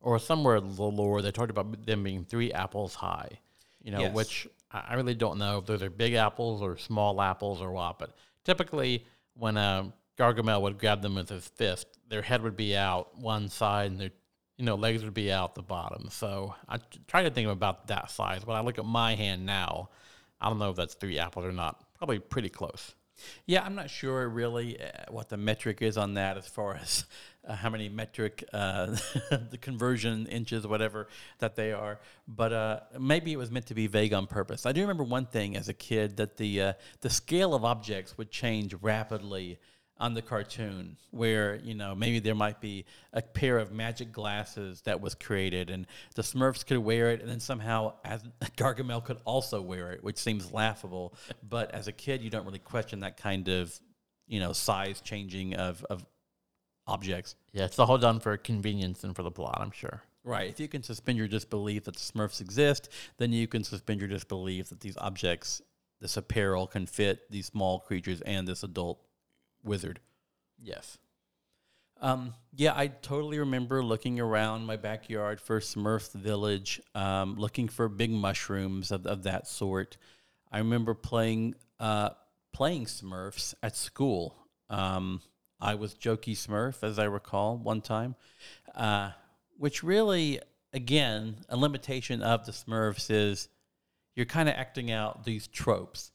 [0.00, 3.40] or somewhere in the lore, they talked about them being three apples high.
[3.82, 4.14] You know, Yes.
[4.14, 7.98] which I really don't know if those are big apples or small apples or what.
[7.98, 8.14] But
[8.44, 13.16] typically, when uh, Gargamel would grab them with his fist, their head would be out
[13.18, 14.10] one side and their
[14.56, 16.08] you know legs would be out the bottom.
[16.10, 18.44] So I try to think about that size.
[18.44, 19.90] When I look at my hand now,
[20.40, 21.82] I don't know if that's three apples or not.
[21.94, 22.94] Probably pretty close.
[23.46, 27.04] Yeah, I'm not sure really uh, what the metric is on that as far as
[27.46, 28.86] uh, how many metric uh,
[29.50, 31.98] the conversion inches, whatever that they are.
[32.26, 34.66] But uh, maybe it was meant to be vague on purpose.
[34.66, 38.18] I do remember one thing as a kid that the uh, the scale of objects
[38.18, 39.58] would change rapidly
[40.00, 44.80] on the cartoon where you know maybe there might be a pair of magic glasses
[44.82, 48.22] that was created and the smurfs could wear it and then somehow as
[48.56, 51.14] gargamel could also wear it which seems laughable
[51.48, 53.78] but as a kid you don't really question that kind of
[54.26, 56.04] you know size changing of, of
[56.86, 59.58] objects Yeah, it's all done for convenience and for the plot.
[59.60, 60.02] I'm sure.
[60.24, 64.00] right if you can suspend your disbelief that the smurfs exist then you can suspend
[64.00, 65.60] your disbelief that these objects
[66.00, 69.00] this apparel can fit these small creatures and this adult
[69.62, 70.00] wizard
[70.62, 70.98] Yes.
[72.00, 77.88] Um, yeah, I totally remember looking around my backyard for Smurf Village, um, looking for
[77.88, 79.96] big mushrooms of, of that sort.
[80.50, 82.10] I remember playing uh,
[82.52, 84.36] playing Smurfs at school.
[84.70, 85.20] Um,
[85.60, 88.14] I was Jokey Smurf, as I recall, one time,
[88.74, 89.10] uh,
[89.56, 90.40] which really,
[90.72, 93.48] again, a limitation of the Smurfs is
[94.14, 96.12] you're kind of acting out these tropes.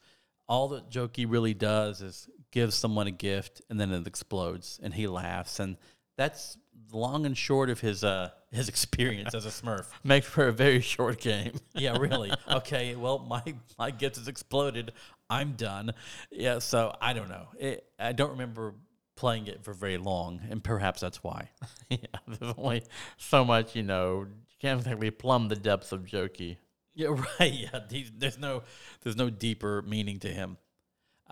[0.47, 4.93] All that Jokey really does is gives someone a gift and then it explodes and
[4.93, 5.75] he laughs and
[6.17, 6.55] that's
[6.91, 9.87] long and short of his uh his experience as a Smurf.
[10.03, 11.53] Makes for a very short game.
[11.73, 12.31] Yeah, really.
[12.47, 13.41] Okay, well my
[13.79, 14.93] my gift has exploded.
[15.31, 15.93] I'm done.
[16.29, 17.47] Yeah, so I don't know.
[17.57, 18.75] It, I don't remember
[19.15, 21.49] playing it for very long and perhaps that's why.
[21.89, 22.83] yeah, there's only
[23.17, 24.27] so much, you know.
[24.27, 26.57] You can't exactly plumb the depths of Jokey.
[26.93, 27.51] Yeah, right.
[27.51, 27.79] Yeah,
[28.15, 28.61] there's no
[29.01, 30.57] there's no deeper meaning to him.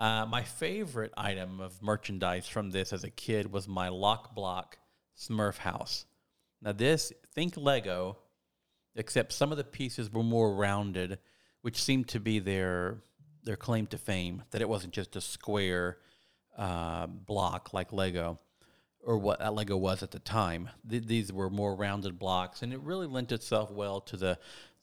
[0.02, 4.78] Uh, my favorite item of merchandise from this as a kid was my lock block
[5.16, 6.06] Smurf house.
[6.60, 8.18] Now this think Lego,
[8.96, 11.20] except some of the pieces were more rounded,
[11.60, 13.04] which seemed to be their
[13.44, 14.42] their claim to fame.
[14.50, 15.98] That it wasn't just a square
[16.58, 18.40] uh, block like Lego,
[19.04, 20.68] or what uh, Lego was at the time.
[20.90, 24.36] Th- these were more rounded blocks, and it really lent itself well to the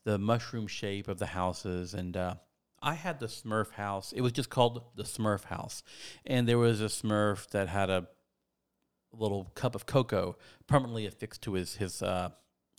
[0.05, 1.93] the mushroom shape of the houses.
[1.93, 2.35] And uh,
[2.81, 4.11] I had the Smurf house.
[4.13, 5.83] It was just called the Smurf house,
[6.25, 8.07] and there was a Smurf that had a
[9.11, 10.37] little cup of cocoa
[10.67, 12.29] permanently affixed to his his uh,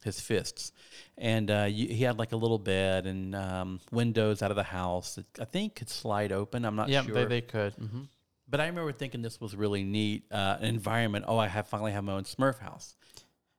[0.05, 0.73] his fists,
[1.19, 4.63] and uh, you, he had like a little bed and um, windows out of the
[4.63, 6.65] house that I think could slide open.
[6.65, 7.15] I'm not Yeah, sure.
[7.15, 7.75] they, they could.
[7.75, 8.03] hmm
[8.49, 11.27] But I remember thinking this was really neat uh, environment.
[11.29, 12.97] Oh, I have finally have my own Smurf house.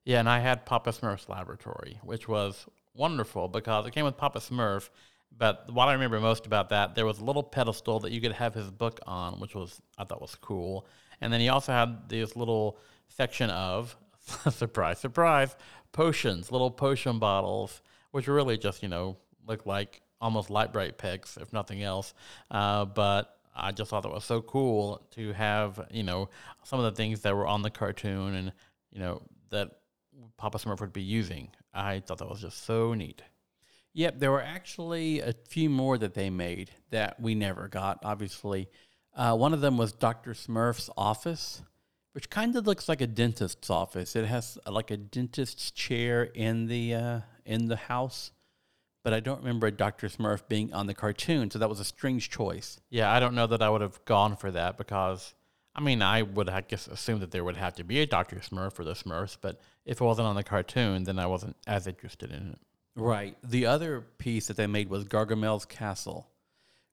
[0.04, 4.40] Yeah, and I had Papa Smurf's laboratory, which was wonderful because it came with Papa
[4.40, 4.90] Smurf.
[5.38, 8.34] But what I remember most about that, there was a little pedestal that you could
[8.34, 10.86] have his book on, which was I thought was cool.
[11.20, 12.78] And then he also had this little
[13.10, 13.96] section of
[14.52, 15.56] surprise, surprise,
[15.92, 19.18] potions, little potion bottles, which really just you know
[19.48, 22.14] look like almost Lite-Brite pegs, if nothing else.
[22.52, 26.30] Uh, but I just thought that was so cool to have you know
[26.64, 28.54] some of the things that were on the cartoon and
[28.92, 29.72] you know that
[30.38, 31.50] Papa Smurf would be using.
[31.74, 33.22] I thought that was just so neat.
[33.94, 38.70] Yep, there were actually a few more that they made that we never got, obviously.
[39.14, 40.32] Uh, one of them was Dr.
[40.32, 41.62] Smurf's office,
[42.14, 44.16] which kind of looks like a dentist's office.
[44.16, 48.32] It has uh, like a dentist's chair in the uh, in the house,
[49.04, 50.08] but I don't remember Dr.
[50.08, 52.80] Smurf being on the cartoon, so that was a strange choice.
[52.90, 55.34] Yeah, I don't know that I would have gone for that because
[55.76, 58.38] I mean I would I guess assume that there would have to be a Dr.
[58.38, 61.88] Smurf for the Smurfs, but if it wasn't on the cartoon, then I wasn't as
[61.88, 62.60] interested in it.
[62.96, 63.38] Right.
[63.44, 66.30] The other piece that they made was Gargamel's Castle,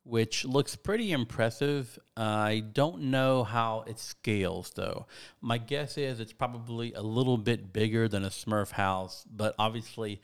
[0.04, 1.98] which looks pretty impressive.
[2.16, 5.06] I don't know how it scales, though.
[5.40, 10.20] My guess is it's probably a little bit bigger than a Smurf house, but obviously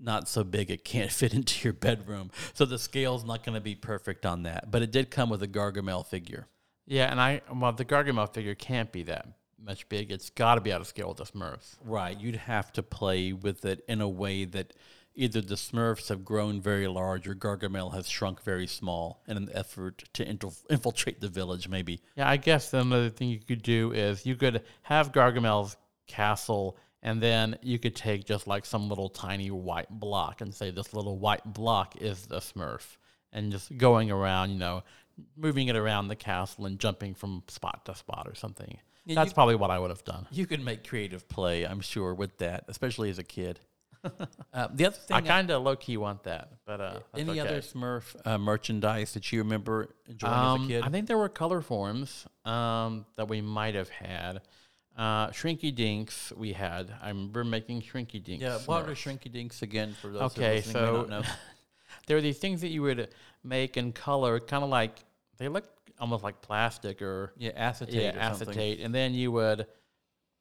[0.00, 2.30] not so big it can't fit into your bedroom.
[2.52, 4.70] So the scale's not going to be perfect on that.
[4.70, 6.46] But it did come with a Gargamel figure.
[6.86, 9.26] Yeah, and I well the Gargamel figure can't be that
[9.58, 10.12] much big.
[10.12, 11.76] It's got to be out of scale with the Smurfs.
[11.82, 12.18] Right.
[12.18, 14.74] You'd have to play with it in a way that
[15.14, 19.48] either the Smurfs have grown very large or Gargamel has shrunk very small in an
[19.52, 22.00] effort to infiltrate the village, maybe.
[22.16, 27.22] Yeah, I guess another thing you could do is you could have Gargamel's castle and
[27.22, 31.18] then you could take just like some little tiny white block and say this little
[31.18, 32.96] white block is the Smurf
[33.32, 34.82] and just going around, you know,
[35.36, 38.78] moving it around the castle and jumping from spot to spot or something.
[39.04, 40.26] Yeah, That's you- probably what I would have done.
[40.30, 43.60] You can make creative play, I'm sure, with that, especially as a kid.
[44.52, 47.40] uh, the other thing, I kind of low key want that, but uh, any okay.
[47.40, 50.84] other Smurf uh, merchandise that you remember enjoying Um, as a kid?
[50.84, 54.42] I think there were Colorforms um, that we might have had.
[54.96, 56.92] Uh, Shrinky Dinks, we had.
[57.02, 58.42] I remember making Shrinky Dinks.
[58.42, 59.18] yeah, what are Smurfs.
[59.18, 61.22] Shrinky Dinks again for those Okay, who are listening may not so know?
[62.06, 63.08] there were these things that you would
[63.42, 64.98] make in color, kind of like
[65.38, 65.64] they look
[65.98, 68.48] almost like plastic or Yeah, acetate yeah, or something.
[68.50, 69.66] acetate, and then you would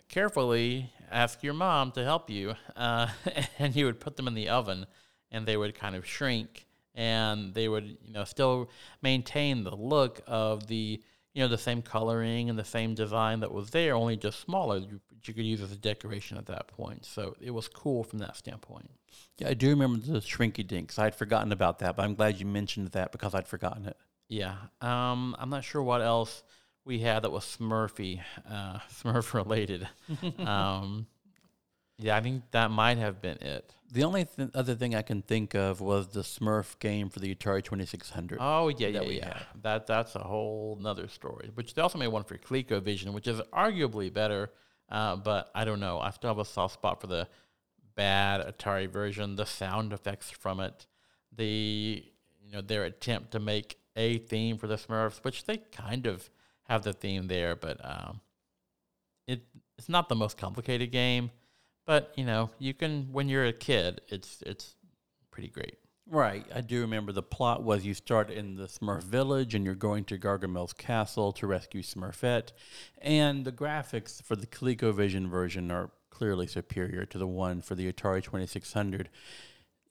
[0.09, 3.07] carefully ask your mom to help you, uh,
[3.59, 4.85] and you would put them in the oven,
[5.31, 8.69] and they would kind of shrink, and they would you know still
[9.01, 11.01] maintain the look of the
[11.33, 14.77] you know the same coloring and the same design that was there, only just smaller.
[14.77, 18.19] You, you could use as a decoration at that point, so it was cool from
[18.19, 18.89] that standpoint.
[19.37, 20.99] Yeah, I do remember the Shrinky Dinks.
[20.99, 23.97] I'd forgotten about that, but I'm glad you mentioned that because I'd forgotten it.
[24.27, 24.55] Yeah.
[24.81, 26.43] Um, I'm not sure what else
[26.85, 29.87] we had that was Smurfy, uh, Smurf related.
[30.39, 31.07] um,
[31.97, 33.73] yeah, I think that might have been it.
[33.91, 37.33] The only th- other thing I can think of was the Smurf game for the
[37.33, 38.39] Atari 2600.
[38.41, 39.25] Oh yeah, yeah, yeah.
[39.25, 39.45] had.
[39.61, 41.51] That that's a whole nother story.
[41.53, 44.51] Which they also made one for ColecoVision, which is arguably better.
[44.89, 45.99] Uh, but I don't know.
[45.99, 47.27] I still have a soft spot for the
[47.95, 49.35] bad Atari version.
[49.35, 50.87] The sound effects from it,
[51.31, 52.03] the
[52.43, 56.29] you know their attempt to make a theme for the Smurfs, which they kind of
[56.73, 58.19] have the theme there, but um,
[59.27, 59.41] it
[59.77, 61.31] it's not the most complicated game.
[61.85, 64.75] But you know, you can when you're a kid, it's it's
[65.31, 65.77] pretty great.
[66.09, 66.45] Right.
[66.53, 70.03] I do remember the plot was you start in the Smurf village and you're going
[70.05, 72.49] to Gargamel's castle to rescue Smurfette.
[73.01, 77.91] And the graphics for the ColecoVision version are clearly superior to the one for the
[77.91, 79.09] Atari 2600.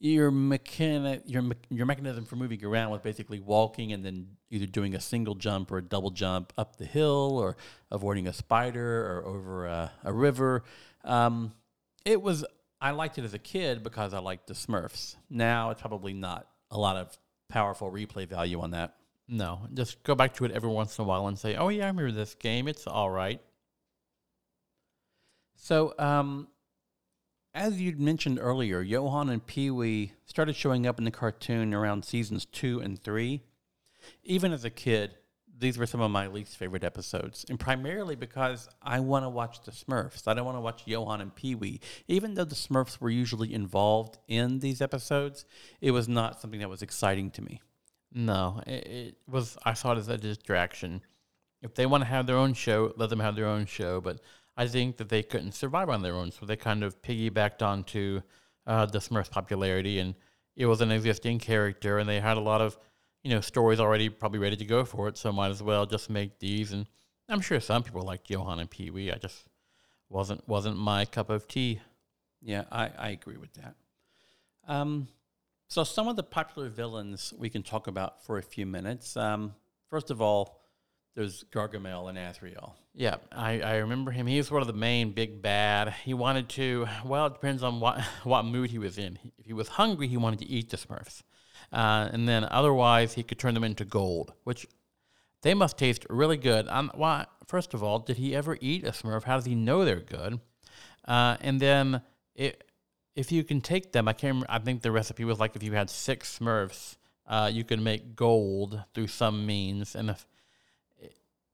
[0.05, 4.97] Your mechanic, your your mechanism for moving around was basically walking and then either doing
[4.97, 7.57] a single jump or a double jump up the hill or
[7.88, 10.65] avoiding a spider or over a, a river.
[11.05, 11.53] Um,
[12.05, 12.45] it was
[12.81, 15.15] I liked it as a kid because I liked the Smurfs.
[15.31, 17.17] Now it's probably not a lot of
[17.49, 18.97] powerful replay value on that.
[19.29, 21.85] No, just go back to it every once in a while and say, "Oh yeah,
[21.85, 22.67] I remember this game.
[22.67, 23.41] It's all right."
[25.55, 26.49] So, um,
[27.55, 32.05] as you'd mentioned earlier, Johan and Pee Wee started showing up in the cartoon around
[32.05, 33.43] seasons two and three.
[34.25, 35.15] Even as a kid,
[35.59, 39.62] these were some of my least favorite episodes, and primarily because I want to watch
[39.62, 40.27] the Smurfs.
[40.27, 41.81] I don't want to watch Johan and Pee Wee.
[42.09, 45.45] Even though the Smurfs were usually involved in these episodes,
[45.81, 47.61] it was not something that was exciting to me.
[48.12, 49.57] No, it, it was.
[49.65, 51.03] I saw it as a distraction.
[51.62, 54.01] If they want to have their own show, let them have their own show.
[54.01, 54.21] But
[54.57, 58.21] I think that they couldn't survive on their own, so they kind of piggybacked onto
[58.67, 60.15] uh, the Smurfs' popularity, and
[60.57, 62.77] it was an existing character, and they had a lot of
[63.23, 65.17] you know stories already probably ready to go for it.
[65.17, 66.73] So might as well just make these.
[66.73, 66.87] And
[67.29, 69.12] I'm sure some people liked Johan and Pee Wee.
[69.12, 69.47] I just
[70.09, 71.81] wasn't wasn't my cup of tea.
[72.41, 73.77] Yeah, I, I agree with that.
[74.67, 75.09] Um,
[75.69, 79.17] so some of the popular villains we can talk about for a few minutes.
[79.17, 79.55] Um,
[79.88, 80.62] first of all,
[81.14, 82.75] there's Gargamel and Azrael.
[82.94, 84.27] Yeah, I, I remember him.
[84.27, 85.94] He was one of the main big bad.
[86.05, 89.18] He wanted to, well, it depends on what, what mood he was in.
[89.38, 91.22] If he was hungry, he wanted to eat the Smurfs.
[91.72, 94.66] Uh, and then otherwise, he could turn them into gold, which
[95.42, 96.68] they must taste really good.
[96.68, 99.25] Um, why, first of all, did he ever eat a Smurf?
[99.25, 100.40] How does he know they're good?
[101.07, 102.03] Uh, and then
[102.35, 102.64] it,
[103.16, 105.62] if you can take them, I can't remember, I think the recipe was like if
[105.62, 106.96] you had six Smurfs,
[107.27, 109.94] uh, you could make gold through some means.
[109.94, 110.27] And if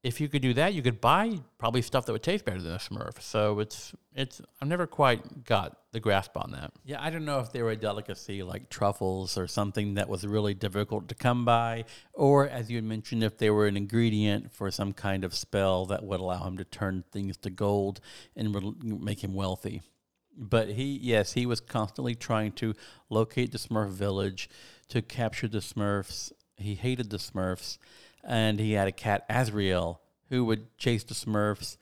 [0.03, 2.73] if you could do that, you could buy probably stuff that would taste better than
[2.73, 3.21] a Smurf.
[3.21, 6.73] So it's it's I've never quite got the grasp on that.
[6.85, 10.25] Yeah, I don't know if they were a delicacy like truffles or something that was
[10.27, 14.53] really difficult to come by, or as you had mentioned, if they were an ingredient
[14.53, 18.01] for some kind of spell that would allow him to turn things to gold
[18.37, 19.83] and make him wealthy.
[20.37, 22.75] But he, yes, he was constantly trying to
[23.11, 24.49] locate the Smurf village
[24.89, 26.31] to capture the Smurfs.
[26.57, 27.79] He hated the Smurfs,
[28.29, 31.79] and he had a cat, Azrael, who would chase the Smurfs.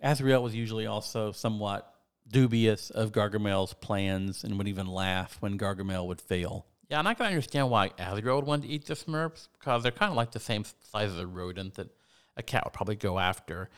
[0.00, 1.92] Azrael was usually also somewhat
[2.28, 6.64] dubious of Gargamel's plans and would even laugh when Gargamel would fail.
[6.88, 9.92] Yeah, and I can understand why Azrael would want to eat the Smurfs because they're
[9.92, 11.88] kind of like the same size as a rodent that
[12.36, 13.68] a cat would probably go after.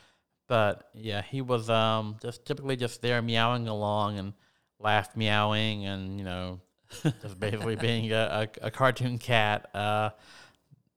[0.48, 4.34] But yeah, he was um, just typically just there meowing along and
[4.78, 6.60] laugh meowing and you know
[7.22, 10.10] just basically being a, a, a cartoon cat, uh,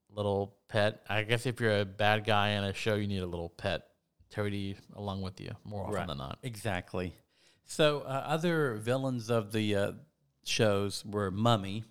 [0.10, 1.02] little pet.
[1.08, 3.84] I guess if you're a bad guy in a show, you need a little pet
[4.32, 6.08] toady along with you more often Right.
[6.08, 6.40] than not.
[6.44, 7.14] Exactly.
[7.66, 9.92] So uh, other villains of the uh,
[10.44, 11.84] shows were Mummy,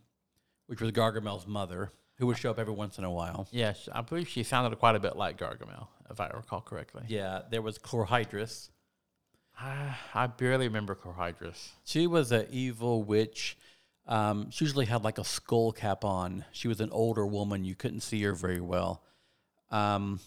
[0.66, 3.46] which was Gargamel's mother, who would show up every once in a while.
[3.52, 7.04] Yes, I believe she sounded quite a bit like Gargamel, if I recall correctly.
[7.08, 8.68] Yeah, there was Chlorhydris.
[9.58, 11.70] I, I barely remember Chlorhydris.
[11.84, 13.56] She was an evil witch.
[14.06, 16.44] Um, she usually had like a skull cap on.
[16.52, 17.64] She was an older woman.
[17.64, 19.02] You couldn't see her very well.
[19.70, 20.20] Um,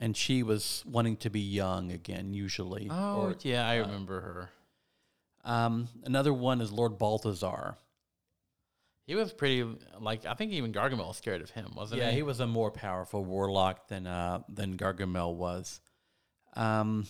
[0.00, 2.88] and she was wanting to be young again, usually.
[2.90, 4.50] Oh, Or, yeah, I remember her.
[5.44, 7.76] um, another one is Lord Balthazar.
[9.06, 9.64] He was pretty,
[10.00, 12.10] like, I think even Gargamel was scared of him, wasn't Yeah, he?
[12.10, 15.80] Yeah, he was a more powerful warlock than uh, than Gargamel was.
[16.54, 17.06] Um,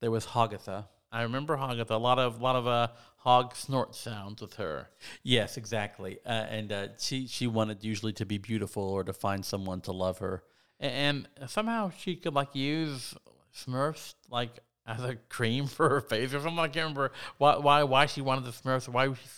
[0.00, 0.86] there was Hogatha.
[1.14, 4.90] I remember Hogatha, a lot of, lot of uh, hog snort sounds with her.
[5.22, 6.18] Yes, exactly.
[6.26, 9.92] Uh, and uh, she she wanted usually to be beautiful or to find someone to
[9.92, 10.42] love her.
[10.80, 13.14] A- And somehow she could, like, use
[13.54, 16.58] Smurfs, like, as a cream for her face or something.
[16.58, 19.28] I can't remember why, why, why she wanted the Smurfs, why was she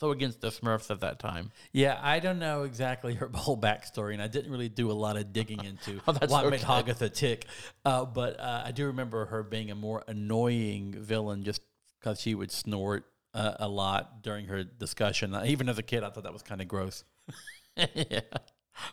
[0.00, 1.52] so against the Smurfs at that time.
[1.72, 5.18] Yeah, I don't know exactly her whole backstory, and I didn't really do a lot
[5.18, 6.64] of digging into Oh, what made okay.
[6.64, 7.46] Hogatha tick.
[7.84, 11.60] Uh, but uh, I do remember her being a more annoying villain just
[12.00, 15.34] because she would snort uh, a lot during her discussion.
[15.34, 17.04] Uh, Even as a kid, I thought that was kind of gross.
[17.76, 18.20] yeah.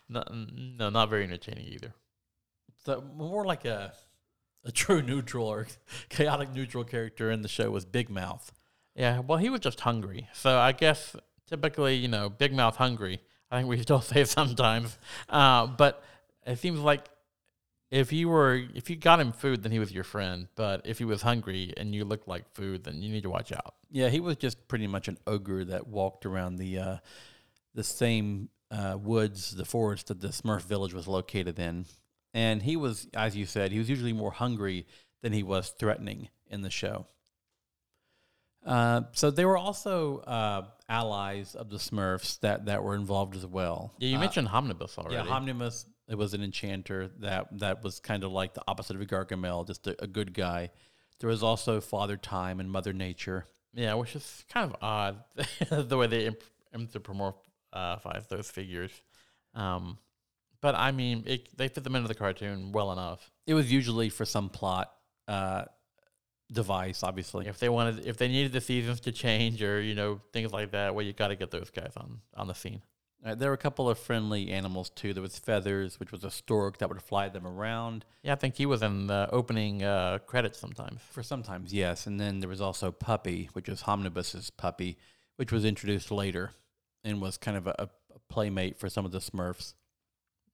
[0.10, 1.93] No, no, not very entertaining either.
[2.84, 3.93] So more like a
[4.65, 5.67] a true neutral or
[6.10, 8.52] chaotic neutral character in the show was Big Mouth.
[8.97, 10.27] Yeah, well, he was just hungry.
[10.33, 11.15] So I guess
[11.47, 13.21] typically, you know, big mouth hungry.
[13.51, 14.97] I think we still say sometimes.
[15.29, 16.03] Uh, but
[16.45, 17.07] it seems like
[17.91, 20.47] if you were, if you got him food, then he was your friend.
[20.55, 23.51] But if he was hungry and you looked like food, then you need to watch
[23.51, 23.75] out.
[23.91, 26.97] Yeah, he was just pretty much an ogre that walked around the uh,
[27.75, 31.86] the same uh, woods, the forest that the Smurf village was located in.
[32.33, 34.88] And he was, as you said, he was usually more hungry
[35.21, 37.05] than he was threatening in the show.
[38.67, 43.45] Uh, so they were also uh, allies of the Smurfs that, that were involved as
[43.45, 43.93] well.
[43.97, 45.15] Yeah, you Uh, mentioned Homnibus already.
[45.15, 49.01] yeah, Homnibus it was an enchanter that that was kind of like the opposite of
[49.08, 50.69] Gargamel, just a, a good guy.
[51.19, 53.45] There was also Father Time and Mother Nature.
[53.73, 55.23] Yeah, which is kind of odd
[55.69, 56.30] the way they
[56.75, 58.91] anthropomorphize those figures.
[59.53, 59.97] Um,
[60.62, 63.30] but I mean, it, they fit them into the cartoon well enough.
[63.45, 64.91] It was usually for some plot
[65.27, 65.65] uh,
[66.51, 67.47] device, obviously.
[67.47, 70.71] If they wanted, if they needed the seasons to change or you know things like
[70.71, 72.81] that, well, you got to get those guys on on the scene.
[73.25, 75.13] Uh, there were a couple of friendly animals too.
[75.13, 78.05] There was Feathers, which was a stork that would fly them around.
[78.21, 81.01] Yeah, I think he was in the opening uh, credits sometimes.
[81.12, 82.05] For sometimes, yes.
[82.05, 84.97] And then there was also Puppy, which was Homnibus's puppy,
[85.38, 86.51] which was introduced later
[87.03, 87.89] and was kind of a, a
[88.29, 89.73] playmate for some of the Smurfs.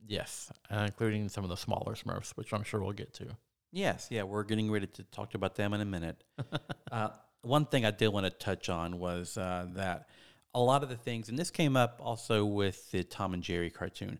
[0.05, 3.37] Yes, uh, including some of the smaller Smurfs, which I'm sure we'll get to.
[3.73, 6.23] Yes, yeah, we're getting ready to talk about them in a minute.
[6.91, 7.09] uh,
[7.41, 10.09] one thing I did want to touch on was uh, that
[10.53, 13.71] a lot of the things, and this came up also with the Tom and Jerry
[13.71, 14.19] cartoon,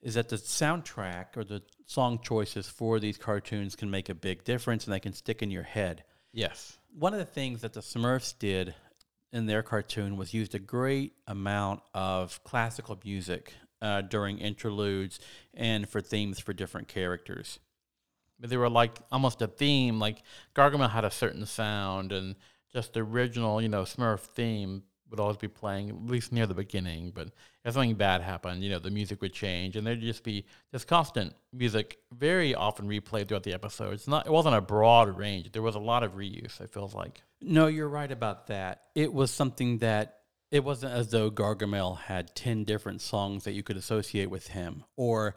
[0.00, 4.44] is that the soundtrack or the song choices for these cartoons can make a big
[4.44, 6.04] difference and they can stick in your head.
[6.32, 6.78] Yes.
[6.96, 8.76] One of the things that the Smurfs did
[9.32, 15.18] in their cartoon was used a great amount of classical music uh, during interludes
[15.52, 17.58] and for themes for different characters.
[18.40, 19.98] But they were like almost a theme.
[19.98, 20.22] Like
[20.54, 22.36] Gargamel had a certain sound, and
[22.72, 26.54] just the original, you know, Smurf theme would always be playing at least near the
[26.54, 27.12] beginning.
[27.14, 27.28] But
[27.64, 30.84] if something bad happened, you know, the music would change, and there'd just be this
[30.84, 34.06] constant music, very often replayed throughout the episodes.
[34.06, 35.52] Not, it wasn't a broad range.
[35.52, 36.60] There was a lot of reuse.
[36.60, 37.22] It feels like.
[37.40, 38.82] No, you're right about that.
[38.94, 40.18] It was something that
[40.50, 44.84] it wasn't as though Gargamel had 10 different songs that you could associate with him
[44.96, 45.36] or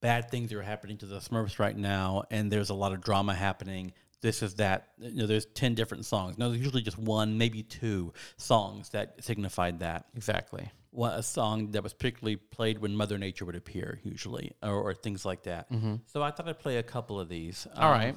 [0.00, 3.34] bad things are happening to the Smurfs right now and there's a lot of drama
[3.34, 3.92] happening.
[4.20, 4.88] This is that.
[4.98, 6.38] You know, there's 10 different songs.
[6.38, 10.06] No, there's usually just one, maybe two songs that signified that.
[10.16, 10.70] Exactly.
[10.90, 14.94] One, a song that was particularly played when Mother Nature would appear, usually, or, or
[14.94, 15.68] things like that.
[16.06, 17.66] So I thought I'd play a couple of these.
[17.76, 18.16] All Um, right.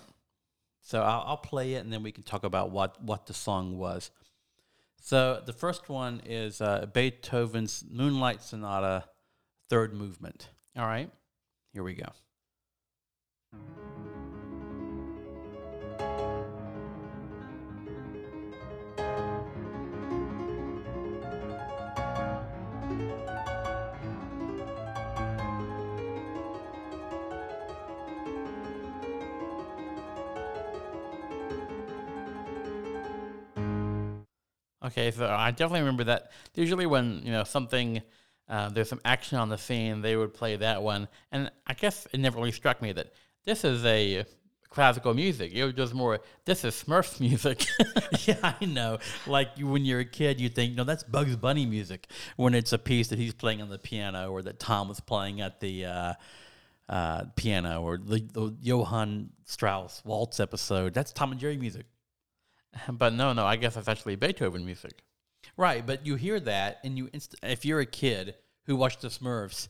[0.82, 3.78] so I'll, I'll play it and then we can talk about what, what the song
[3.78, 4.10] was.
[5.04, 9.06] So the first one is uh, Beethoven's Moonlight Sonata,
[9.70, 10.50] third movement.
[10.78, 11.10] All right.
[11.74, 12.12] Here we go.
[34.84, 36.32] Okay, so I definitely remember that.
[36.54, 38.02] Usually, when you know something
[38.52, 42.08] uh, there's some action on the scene, they would play that one, and I guess
[42.14, 43.14] it never really struck me that
[43.46, 44.26] this is a
[44.70, 45.52] classical music.
[45.54, 47.66] It was just more, this is Smurfs music.
[48.28, 48.98] yeah, I know.
[49.28, 52.08] Like when you're a kid, you think, no, that's Bugs Bunny music.
[52.38, 55.42] When it's a piece that he's playing on the piano or that Tom was playing
[55.42, 56.14] at the uh,
[56.90, 61.86] uh, piano or the, the Johann Strauss waltz episode, that's Tom and Jerry music.
[62.90, 65.04] but no, no, I guess that's actually Beethoven music.
[65.58, 68.36] Right, but you hear that, and you inst- if you're a kid
[68.66, 69.68] who watched the Smurfs,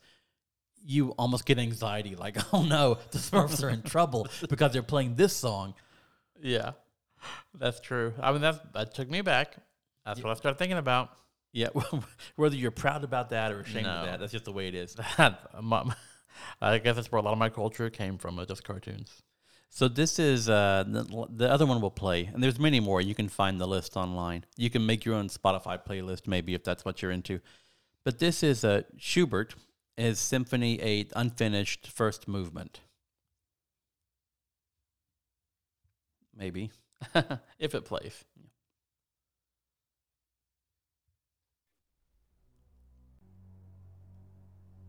[0.83, 5.15] you almost get anxiety, like, oh no, the Smurfs are in trouble because they're playing
[5.15, 5.73] this song.
[6.41, 6.71] Yeah,
[7.53, 8.13] that's true.
[8.21, 9.55] I mean, that that took me back.
[10.05, 11.09] That's what I started thinking about.
[11.53, 11.67] Yeah,
[12.37, 13.89] whether you're proud about that or ashamed No.
[13.91, 14.95] of that, that's just the way it is.
[16.61, 19.21] I guess that's where a lot of my culture came from, uh, just cartoons.
[19.73, 22.99] So this is uh, the, the other one we'll play, and there's many more.
[22.99, 24.43] You can find the list online.
[24.57, 27.39] You can make your own Spotify playlist, maybe if that's what you're into.
[28.03, 29.55] But this is uh, Schubert,
[29.95, 32.81] his Symphony Eight, unfinished first movement.
[36.35, 36.71] Maybe.
[37.57, 38.25] if it plays.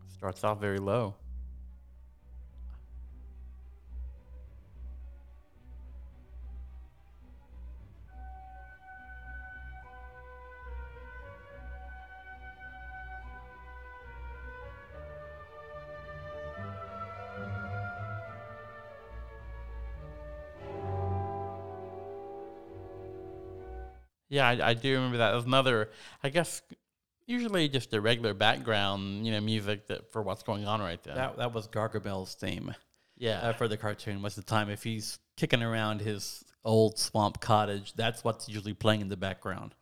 [0.09, 1.15] Starts off very low.
[24.33, 25.33] Yeah, I, I do remember that.
[25.33, 25.91] There's another,
[26.25, 26.63] I guess,
[27.27, 31.15] usually just a regular background, you know, music that for what's going on right there.
[31.15, 32.75] That that was Gargamel's theme
[33.19, 34.23] yeah, uh, for the cartoon.
[34.23, 38.73] Most of the time, if he's kicking around his old swamp cottage, that's what's usually
[38.73, 39.75] playing in the background.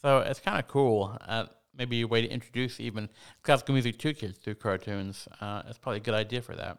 [0.00, 1.18] so it's kind of cool.
[1.26, 1.46] Uh,
[1.76, 3.08] maybe a way to introduce even
[3.42, 5.26] classical music to kids through cartoons.
[5.40, 6.78] Uh, it's probably a good idea for that.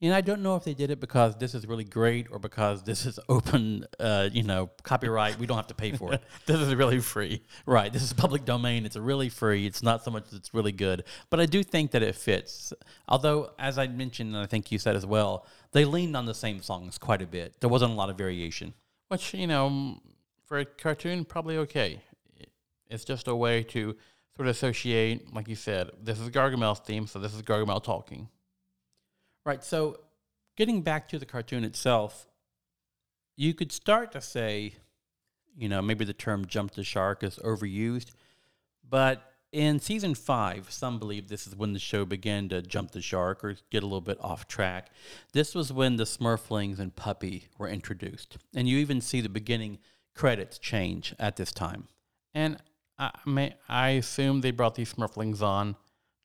[0.00, 2.84] Know, I don't know if they did it because this is really great or because
[2.84, 5.38] this is open, uh, you know, copyright.
[5.38, 6.22] We don't have to pay for it.
[6.46, 7.42] This is really free.
[7.66, 7.92] right.
[7.92, 8.86] This is public domain.
[8.86, 9.66] It's really free.
[9.66, 11.04] It's not so much that it's really good.
[11.30, 12.72] But I do think that it fits.
[13.08, 16.34] Although, as I mentioned, and I think you said as well, they leaned on the
[16.34, 17.60] same songs quite a bit.
[17.60, 18.74] There wasn't a lot of variation.
[19.08, 19.98] Which, you know,
[20.46, 22.00] for a cartoon, probably okay.
[22.88, 23.96] It's just a way to
[24.36, 28.28] sort of associate, like you said, this is Gargamel's theme, so this is Gargamel talking.
[29.48, 29.64] Right.
[29.64, 30.00] So,
[30.58, 32.28] getting back to the cartoon itself,
[33.34, 34.74] you could start to say,
[35.56, 38.10] you know, maybe the term jump the shark is overused.
[38.86, 43.00] But in season five, some believe this is when the show began to jump the
[43.00, 44.90] shark or get a little bit off track.
[45.32, 48.36] This was when the Smurflings and Puppy were introduced.
[48.54, 49.78] And you even see the beginning
[50.14, 51.88] credits change at this time.
[52.34, 52.58] And
[52.98, 55.76] I, may, I assume they brought these Smurflings on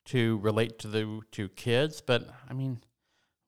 [0.06, 2.82] to relate to the to kids, but I mean,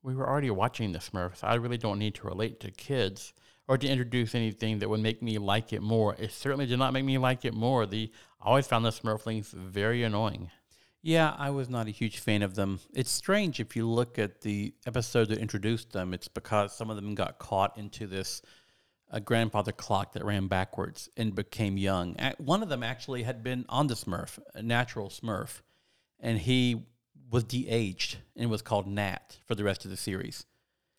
[0.07, 1.43] we were already watching the Smurfs.
[1.43, 3.35] I really don't need to relate to kids
[3.67, 6.15] or to introduce anything that would make me like it more.
[6.17, 7.87] It certainly did not make me like it more.
[7.87, 10.53] The I always found the Smurflings very annoying.
[11.03, 12.79] Yeah, I was not a huge fan of them.
[12.95, 16.95] It's strange if you look at the episode that introduced them, it's because some of
[16.95, 18.43] them got caught into this
[19.11, 22.15] uh, grandfather clock that ran backwards and became young.
[22.39, 25.63] One of them actually had been on the Smurf, a natural Smurf,
[26.21, 26.87] and he
[27.31, 30.47] was de-aged and was called Nat for the rest of the series.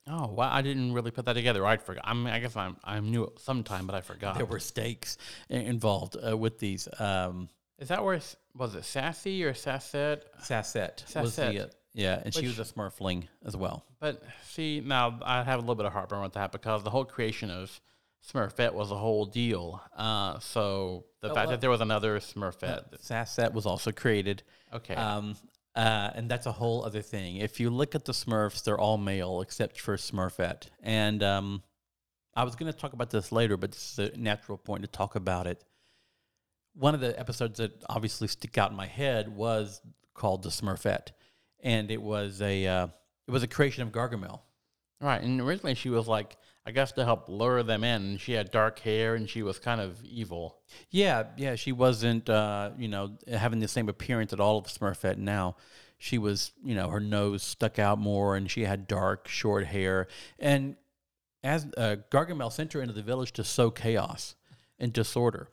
[0.10, 0.50] Oh, wow!
[0.52, 1.66] I didn't really put that together.
[1.66, 2.04] I forgot.
[2.08, 4.38] I mean, I guess I'm I knew it sometime, but I forgot.
[4.38, 5.18] There were stakes
[5.50, 6.88] involved uh, with these.
[7.00, 8.20] Um, Is that where
[8.56, 10.22] was it Sassy or Sassette?
[10.42, 13.84] Sassette, was the uh, yeah, and she was a Smurfling as well.
[14.00, 17.04] But see, now I have a little bit of heartburn with that because the whole
[17.06, 17.82] creation of
[18.32, 19.82] Smurfette was a whole deal.
[19.96, 24.44] Uh, so the Oh, fact well- that there was another Smurfette, Sassette was also created.
[24.72, 25.36] okay, Um,
[25.78, 27.38] uh, and that's a whole other thing.
[27.38, 30.64] If you look at the Smurfs, they're all male except for Smurfette.
[30.82, 31.62] And um,
[32.36, 34.88] I was going to talk about this later, but this is a natural point to
[34.88, 35.64] talk about it.
[36.74, 39.80] One of the episodes that obviously stick out in my head was
[40.16, 41.10] called the Smurfette,
[41.60, 42.88] and it was a uh,
[43.28, 44.42] it was a creation of Gargamel.
[45.00, 45.22] right.
[45.22, 48.18] And originally she was like, I guess to help lure them in.
[48.18, 50.58] She had dark hair and she was kind of evil.
[50.92, 55.18] Yeah, yeah, she wasn't, uh, you know, having the same appearance at all of Smurfette
[55.18, 55.56] now.
[55.98, 60.08] She was, you know, her nose stuck out more, and she had dark, short hair.
[60.38, 60.76] And
[61.42, 64.36] as uh, Gargamel sent her into the village to sow chaos
[64.78, 65.48] and disorder,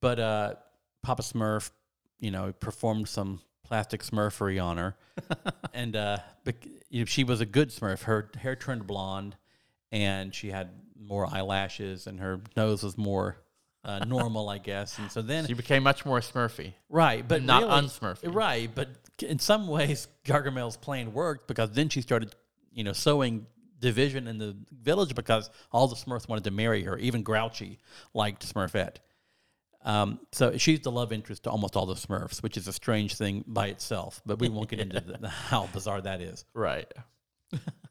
[0.00, 0.54] but uh,
[1.02, 1.70] Papa Smurf,
[2.18, 4.96] you know, performed some plastic Smurfery on her,
[5.74, 8.02] and uh, bec- you know, she was a good Smurf.
[8.02, 9.36] Her hair turned blonde,
[9.92, 13.36] and she had more eyelashes, and her nose was more
[13.84, 14.98] uh, normal, I guess.
[14.98, 16.72] And so then She became much more Smurfy.
[16.88, 18.34] Right, but not really- unsmurfy.
[18.34, 18.88] Right, but
[19.20, 22.34] in some ways, Gargamel's plan worked because then she started,
[22.72, 23.46] you know, sowing
[23.78, 26.96] division in the village because all the Smurfs wanted to marry her.
[26.98, 27.78] Even Grouchy
[28.14, 28.96] liked Smurfette.
[29.84, 33.16] Um, so she's the love interest to almost all the Smurfs, which is a strange
[33.16, 34.22] thing by itself.
[34.24, 36.44] But we won't get into the, how bizarre that is.
[36.54, 36.86] Right.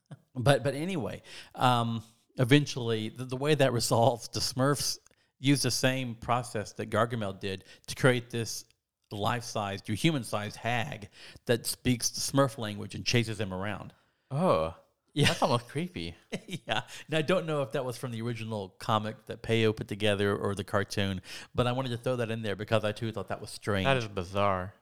[0.41, 1.21] But but anyway,
[1.55, 2.03] um,
[2.37, 4.97] eventually the, the way that resolves, the Smurfs
[5.39, 8.65] use the same process that Gargamel did to create this
[9.11, 11.09] life-sized, human-sized hag
[11.45, 13.93] that speaks the Smurf language and chases them around.
[14.29, 14.75] Oh.
[15.13, 15.27] Yeah.
[15.27, 16.15] That's almost creepy.
[16.47, 19.89] yeah, and I don't know if that was from the original comic that Peyo put
[19.89, 21.21] together or the cartoon,
[21.53, 23.85] but I wanted to throw that in there because I too thought that was strange.
[23.85, 24.73] That is bizarre.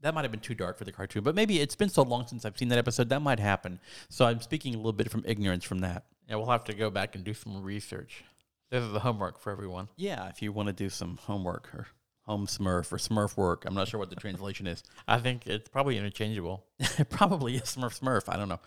[0.00, 2.26] That might have been too dark for the cartoon, but maybe it's been so long
[2.26, 3.80] since I've seen that episode that might happen.
[4.08, 6.04] So I'm speaking a little bit from ignorance from that.
[6.28, 8.24] Yeah, we'll have to go back and do some research.
[8.70, 9.88] This is the homework for everyone.
[9.96, 11.86] Yeah, if you want to do some homework or
[12.22, 14.82] home Smurf or Smurf work, I'm not sure what the translation is.
[15.06, 16.66] I think it's probably interchangeable.
[16.78, 18.24] it probably is Smurf Smurf.
[18.28, 18.60] I don't know.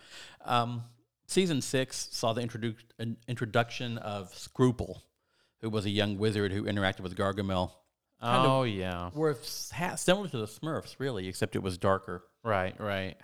[0.44, 0.82] Um,
[1.28, 5.02] season six saw the introdu- introduction of Scruple,
[5.60, 7.70] who was a young wizard who interacted with Gargamel.
[8.22, 9.10] Kind oh, yeah.
[9.14, 9.36] Were
[9.74, 12.22] ha- similar to the Smurfs, really, except it was darker.
[12.44, 13.16] Right, right.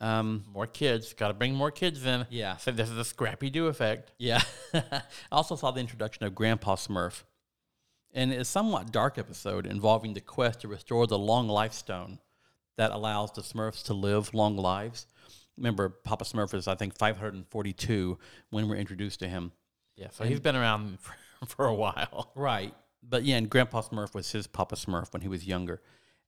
[0.00, 1.12] Um, More kids.
[1.12, 2.26] Got to bring more kids in.
[2.30, 4.12] yeah, So this is a Scrappy Doo effect.
[4.18, 4.40] yeah.
[4.74, 7.22] I also saw the introduction of Grandpa Smurf,
[8.12, 12.18] and it's a somewhat dark episode involving the quest to restore the long life stone
[12.78, 15.06] that allows the Smurfs to live long lives.
[15.56, 18.18] Remember, Papa Smurf is, I think, 542
[18.50, 19.52] when we're introduced to him.
[19.96, 21.14] Yeah, so he's been around for,
[21.46, 22.32] for a while.
[22.34, 22.74] Right.
[23.02, 25.80] But yeah, and Grandpa Smurf was his Papa Smurf when he was younger.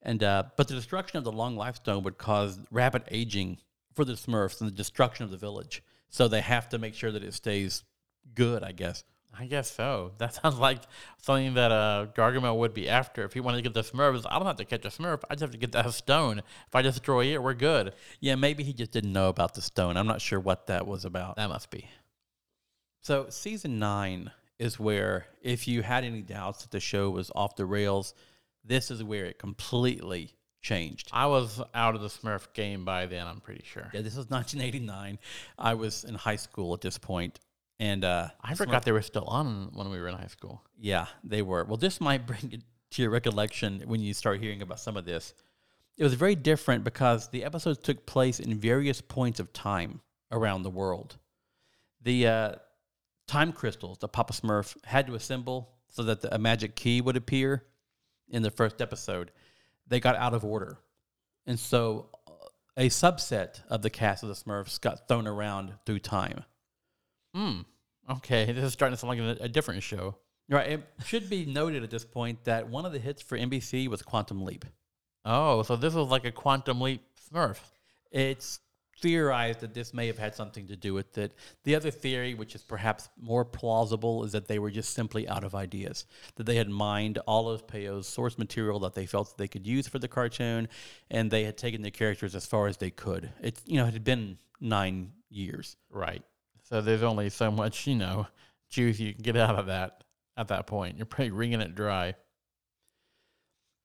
[0.02, 3.58] And uh, but the destruction of the long life stone would cause rapid aging
[3.94, 5.82] for the Smurfs and the destruction of the village.
[6.10, 7.84] So they have to make sure that it stays
[8.34, 9.04] good, I guess.
[9.36, 10.12] I guess so.
[10.18, 10.82] That sounds like
[11.22, 13.24] something that uh, Gargamel would be after.
[13.24, 15.22] If he wanted to get the Smurfs, I don't have to catch a Smurf.
[15.28, 16.38] I just have to get that stone.
[16.38, 17.94] If I destroy it, we're good.
[18.20, 19.96] Yeah, maybe he just didn't know about the stone.
[19.96, 21.36] I'm not sure what that was about.
[21.36, 21.88] That must be.
[23.00, 27.56] So season nine is where, if you had any doubts that the show was off
[27.56, 28.14] the rails,
[28.64, 31.08] this is where it completely changed.
[31.12, 33.90] I was out of the Smurf game by then, I'm pretty sure.
[33.92, 35.18] Yeah, this was 1989.
[35.58, 37.38] I was in high school at this point,
[37.78, 40.62] and uh, I forgot they were still on when we were in high school.
[40.78, 41.64] Yeah, they were.
[41.64, 45.04] Well, this might bring it to your recollection when you start hearing about some of
[45.04, 45.34] this.
[45.96, 50.00] It was very different because the episodes took place in various points of time
[50.32, 51.18] around the world.
[52.02, 52.52] The uh,
[53.26, 57.16] time crystals that Papa Smurf had to assemble so that the, a magic key would
[57.16, 57.64] appear
[58.28, 59.30] in the first episode,
[59.86, 60.78] they got out of order.
[61.46, 62.32] And so uh,
[62.76, 66.44] a subset of the cast of the Smurfs got thrown around through time.
[67.34, 67.60] Hmm.
[68.10, 70.16] Okay, this is starting to sound like a, a different show.
[70.48, 70.70] Right.
[70.70, 74.02] It should be noted at this point that one of the hits for NBC was
[74.02, 74.66] Quantum Leap.
[75.24, 77.02] Oh, so this was like a quantum leap
[77.32, 77.58] Smurf.
[78.10, 78.60] It's
[79.00, 81.34] theorized that this may have had something to do with it.
[81.64, 85.44] The other theory, which is perhaps more plausible, is that they were just simply out
[85.44, 86.06] of ideas.
[86.36, 89.66] That they had mined all of Peyo's source material that they felt that they could
[89.66, 90.68] use for the cartoon,
[91.10, 93.30] and they had taken the characters as far as they could.
[93.40, 95.76] It's you know it had been nine years.
[95.90, 96.22] Right.
[96.62, 98.26] So there's only so much, you know,
[98.70, 100.04] juice you can get out of that
[100.36, 100.96] at that point.
[100.96, 102.14] You're pretty wringing it dry.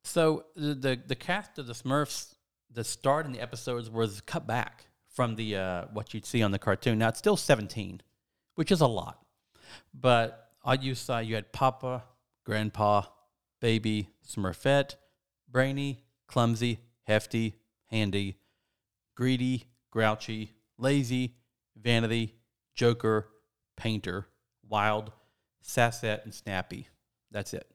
[0.03, 2.35] So the, the the cast of the Smurfs,
[2.71, 4.85] the start in the episodes was cut back
[5.19, 6.97] from the uh, what you'd see on the cartoon.
[6.97, 7.99] Now it's still seventeen,
[8.55, 9.19] which is a lot,
[9.93, 12.05] but on you saw you had Papa,
[12.45, 13.01] Grandpa,
[13.59, 14.95] Baby, Smurfette,
[15.51, 17.55] Brainy, Clumsy, Hefty,
[17.87, 18.37] Handy,
[19.17, 21.35] Greedy, Grouchy, Lazy,
[21.75, 22.35] Vanity,
[22.73, 23.27] Joker,
[23.75, 24.25] Painter,
[24.69, 25.11] Wild,
[25.61, 26.87] Sassette, and Snappy.
[27.29, 27.69] That's it.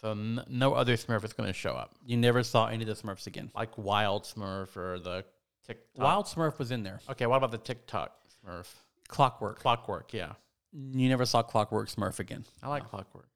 [0.00, 2.96] So n- no other Smurf is going to show up, You never saw any of
[2.96, 3.50] the Smurfs again.
[3.56, 5.24] like Wild Smurf or the
[5.68, 6.04] TikTok.
[6.04, 7.00] Wild Smurf was in there.
[7.10, 8.12] Okay, what about the TikTok
[8.44, 8.66] Smurf?
[9.08, 9.60] Clockwork.
[9.60, 10.32] Clockwork, yeah.
[10.72, 12.44] You never saw Clockwork Smurf again.
[12.62, 13.28] I like Clockwork.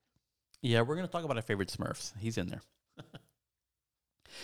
[0.60, 2.12] Yeah, we're going to talk about our favorite Smurfs.
[2.18, 2.62] He's in there.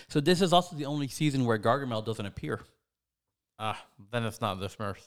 [0.07, 2.61] so this is also the only season where Gargamel doesn't appear.
[3.57, 5.05] Ah, then it's not the Smurfs.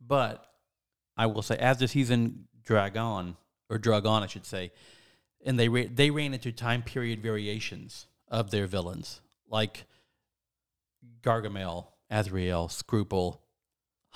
[0.00, 0.44] But
[1.16, 3.36] I will say, as the season drag on,
[3.68, 4.72] or drug on, I should say,
[5.44, 9.84] and they ra- they ran into time period variations of their villains, like
[11.22, 13.38] Gargamel, Azrael, Scruple,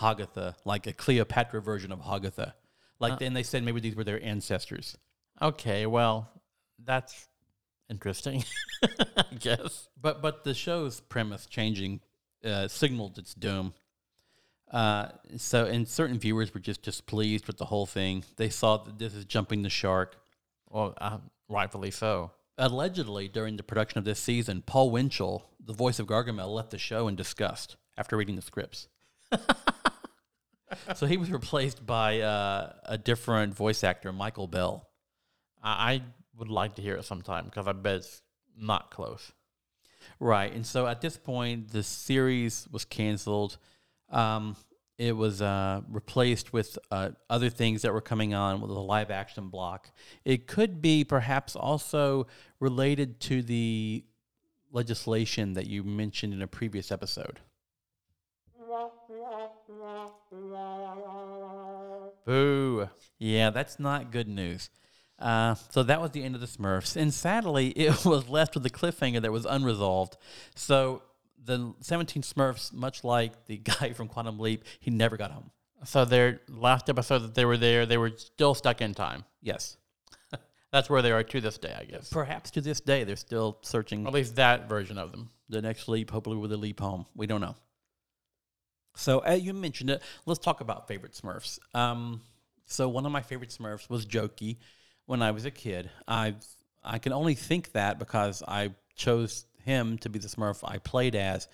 [0.01, 2.55] Hogatha, like a Cleopatra version of Hogatha.
[2.99, 3.17] Like Uh.
[3.17, 4.97] then they said maybe these were their ancestors.
[5.41, 6.31] Okay, well,
[6.79, 7.29] that's
[7.89, 8.45] interesting,
[9.17, 9.89] I guess.
[10.01, 12.01] But but the show's premise changing
[12.45, 13.75] uh, signaled its doom.
[14.71, 18.25] Uh, so and certain viewers were just displeased with the whole thing.
[18.37, 20.17] They saw that this is jumping the shark.
[20.69, 21.19] Well, uh,
[21.49, 22.33] rightfully so.
[22.59, 26.79] Allegedly, during the production of this season, Paul Winchell, the voice of Gargamel, left the
[26.79, 28.89] show in disgust after reading the scripts.
[30.95, 34.89] so he was replaced by uh, a different voice actor, Michael Bell.
[35.63, 36.03] I, I
[36.37, 38.23] would like to hear it sometime because I bet it's
[38.57, 39.33] not close.
[40.21, 40.53] Right.
[40.53, 43.59] And so at this point, the series was canceled.
[44.11, 44.57] Um,
[44.99, 49.11] it was uh, replaced with uh, other things that were coming on with a live
[49.11, 49.91] action block.
[50.25, 52.29] It could be perhaps also
[52.61, 54.05] related to the
[54.71, 57.41] legislation that you mentioned in a previous episode.
[62.27, 62.89] Boo.
[63.19, 64.71] Yeah, that's not good news.
[65.19, 68.67] Uh, so that was the end of the Smurfs, and sadly, it was left with
[68.67, 70.17] a cliffhanger that was unresolved.
[70.57, 71.03] So
[71.43, 75.51] the 17 Smurfs, much like the guy from Quantum Leap, he never got home.
[75.85, 79.25] So their last episode that they were there, they were still stuck in time.
[79.43, 79.77] Yes,
[80.73, 82.09] That's where they are to this day, I guess.
[82.11, 85.31] perhaps to this day they're still searching At least that version of them.
[85.49, 87.07] the next leap, hopefully with a leap home.
[87.15, 87.55] We don't know.
[88.95, 90.03] So uh, you mentioned it.
[90.27, 91.59] Let's talk about favorite Smurfs.
[91.75, 92.23] Um,
[92.67, 94.57] so one of my favorite Smurfs was Jokey
[95.07, 95.91] when I was a kid.
[96.07, 96.35] I
[96.83, 101.15] I can only think that because I chose him to be the Smurf I played
[101.15, 101.49] as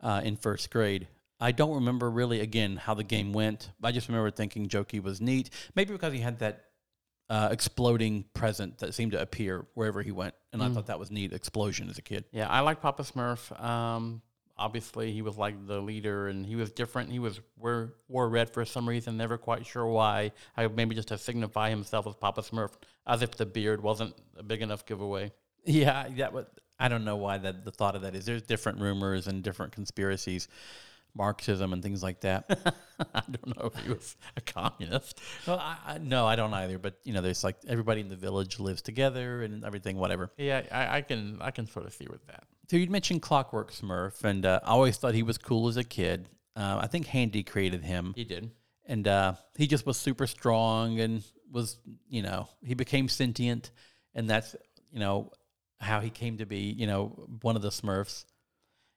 [0.00, 1.08] uh, in first grade.
[1.40, 3.70] I don't remember really again how the game went.
[3.82, 5.50] I just remember thinking Jokey was neat.
[5.74, 6.66] Maybe because he had that
[7.28, 11.10] uh, exploding present that seemed to appear wherever he went, and I thought that was
[11.10, 11.32] neat.
[11.32, 12.24] Explosion as a kid.
[12.30, 13.58] Yeah, I like Papa Smurf.
[13.60, 14.20] Um,
[14.62, 17.10] obviously, he was like the leader, and he was different.
[17.10, 19.16] He was wore, wore red for some reason.
[19.16, 20.32] Never quite sure why.
[20.56, 22.70] I maybe just to signify himself as Papa Smurf,
[23.06, 25.32] as if the beard wasn't a big enough giveaway.
[25.64, 26.46] Yeah, that was.
[26.78, 28.24] I don't know why that the thought of that is.
[28.24, 30.48] There's different rumors and different conspiracies,
[31.14, 32.44] Marxism and things like that.
[33.14, 35.20] I don't know if he was a communist.
[35.46, 36.78] well, I, I, no, I don't either.
[36.78, 40.30] But you know, there's like everybody in the village lives together and everything, whatever.
[40.36, 42.44] Yeah, I, I can I can sort of see with that.
[42.72, 45.84] So you mentioned Clockwork Smurf, and uh, I always thought he was cool as a
[45.84, 46.26] kid.
[46.56, 48.50] Uh, I think Handy created him, He did.
[48.86, 51.76] and uh, he just was super strong and was,
[52.08, 53.72] you know, he became sentient,
[54.14, 54.56] and that's,
[54.90, 55.32] you know,
[55.80, 57.08] how he came to be, you know,
[57.42, 58.24] one of the Smurfs.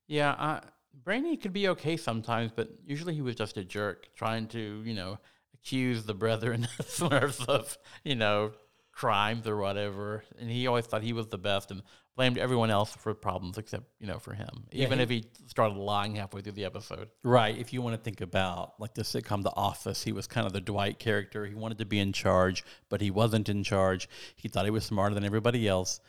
[0.08, 0.62] Yeah, uh,
[1.04, 4.94] Brainy could be okay sometimes, but usually he was just a jerk trying to, you
[4.94, 5.20] know,
[5.54, 8.54] accuse the brethren Smurfs of, you know,
[8.94, 10.24] crimes or whatever.
[10.40, 11.82] And he always thought he was the best and
[12.16, 14.66] blamed everyone else for problems except, you know, for him.
[14.72, 17.10] Yeah, Even he- if he started lying halfway through the episode.
[17.24, 17.58] Right.
[17.58, 20.54] If you want to think about like the sitcom The Office, he was kind of
[20.54, 21.46] the Dwight character.
[21.46, 24.08] He wanted to be in charge, but he wasn't in charge.
[24.36, 26.00] He thought he was smarter than everybody else,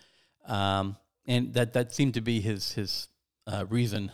[0.46, 0.96] um,
[1.26, 3.08] and that that seemed to be his his
[3.48, 4.12] uh, reason,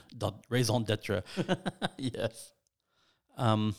[0.48, 1.22] raison d'être.
[1.98, 2.52] yes.
[3.36, 3.74] Um,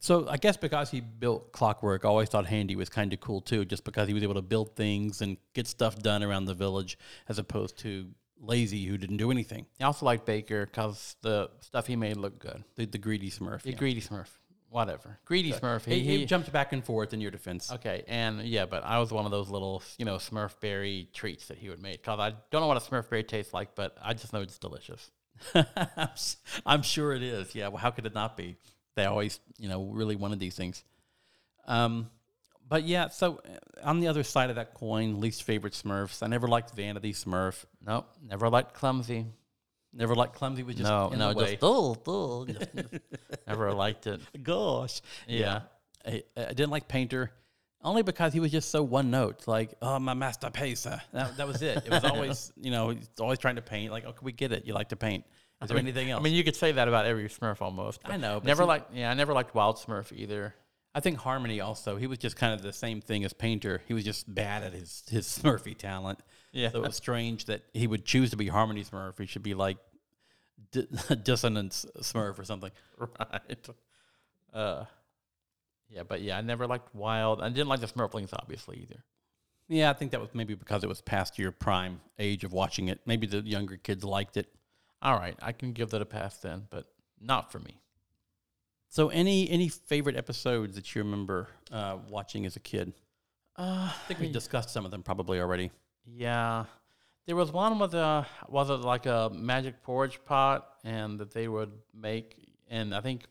[0.00, 3.40] so I guess because he built Clockwork, I always thought Handy was kind of cool
[3.40, 6.54] too, just because he was able to build things and get stuff done around the
[6.54, 8.08] village, as opposed to
[8.40, 9.66] Lazy, who didn't do anything.
[9.80, 12.62] I also liked Baker because the stuff he made looked good.
[12.76, 13.62] The, the greedy Smurf.
[13.62, 13.76] The yeah.
[13.76, 14.28] Greedy Smurf.
[14.70, 15.18] Whatever.
[15.24, 15.84] Greedy Smurf.
[15.84, 17.72] He, he jumped back and forth in your defense.
[17.72, 21.46] Okay, and yeah, but I was one of those little, you know, Smurf berry treats
[21.46, 22.02] that he would make.
[22.02, 24.58] Cause I don't know what a Smurf berry tastes like, but I just know it's
[24.58, 25.10] delicious.
[26.66, 27.54] I'm sure it is.
[27.54, 27.68] Yeah.
[27.68, 28.56] Well, how could it not be?
[28.98, 30.84] They always, you know, really wanted these things.
[31.66, 32.10] Um,
[32.68, 33.08] but yeah.
[33.08, 36.22] So uh, on the other side of that coin, least favorite Smurfs.
[36.22, 37.64] I never liked Vanity Smurf.
[37.84, 39.26] Nope, never liked clumsy.
[39.92, 40.62] Never liked Clumsy.
[40.62, 42.44] Was just no, no, just dull, dull.
[42.44, 42.68] just-
[43.46, 44.20] never liked it.
[44.42, 45.00] Gosh.
[45.26, 45.62] Yeah.
[46.06, 47.32] I, I didn't like Painter
[47.82, 49.46] only because he was just so one note.
[49.46, 51.00] Like, oh, my master pacer.
[51.12, 51.78] That, that was it.
[51.86, 53.90] It was always, you know, always trying to paint.
[53.90, 54.66] Like, okay, we get it.
[54.66, 55.24] You like to paint.
[55.62, 56.20] Is there anything else?
[56.20, 58.00] I mean, you could say that about every Smurf almost.
[58.04, 58.94] I know, but Never liked.
[58.94, 60.54] Yeah, I never liked Wild Smurf either.
[60.94, 61.96] I think Harmony also.
[61.96, 63.82] He was just kind of the same thing as Painter.
[63.86, 66.20] He was just bad at his his Smurfy talent.
[66.52, 66.70] Yeah.
[66.70, 69.18] So it was strange that he would choose to be Harmony Smurf.
[69.18, 69.78] He should be like
[70.70, 70.86] di-
[71.22, 72.70] Dissonance Smurf or something.
[72.98, 73.68] right.
[74.52, 74.84] Uh,
[75.90, 77.42] yeah, but yeah, I never liked Wild.
[77.42, 79.02] I didn't like the Smurflings, obviously either.
[79.68, 82.88] Yeah, I think that was maybe because it was past your prime age of watching
[82.88, 83.00] it.
[83.04, 84.48] Maybe the younger kids liked it.
[85.00, 86.86] All right, I can give that a pass then, but
[87.20, 87.80] not for me.
[88.88, 92.94] So, any any favorite episodes that you remember uh, watching as a kid?
[93.56, 95.70] Uh, I think we discussed some of them probably already.
[96.06, 96.64] Yeah,
[97.26, 101.48] there was one with a was it like a magic porridge pot, and that they
[101.48, 102.36] would make,
[102.68, 103.26] and I think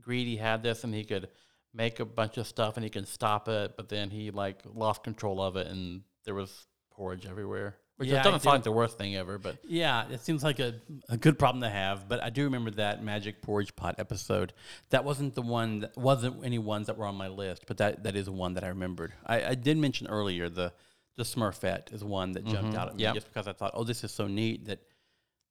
[0.00, 1.28] Greedy had this, and he could
[1.72, 5.02] make a bunch of stuff, and he could stop it, but then he like lost
[5.02, 7.76] control of it, and there was porridge everywhere.
[8.02, 8.44] Which Yeah, doesn't do.
[8.44, 10.74] sound like the worst thing ever, but Yeah, it seems like a,
[11.08, 14.52] a good problem to have, but I do remember that Magic Porridge Pot episode.
[14.90, 18.02] That wasn't the one that wasn't any ones that were on my list, but that,
[18.04, 19.12] that is one that I remembered.
[19.26, 20.72] I, I did mention earlier the
[21.16, 23.14] the Smurfette is one that jumped out at me Yep.
[23.14, 24.80] just because I thought, oh, this is so neat that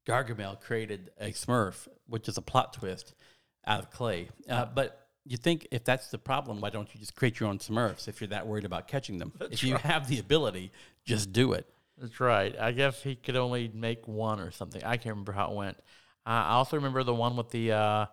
[0.07, 3.13] Gargamel created a Smurf, which is a plot twist
[3.65, 4.29] out of clay.
[4.49, 7.59] Uh, but you think if that's the problem, why don't you just create your own
[7.59, 9.31] Smurfs if you're that worried about catching them?
[9.51, 10.71] if you have the ability,
[11.05, 11.67] just do it.
[12.01, 12.53] That's right.
[12.59, 14.83] I guess he could only make one or something.
[14.83, 15.77] I can't remember how it went.
[16.25, 18.05] Uh, I also remember the one with the, uh,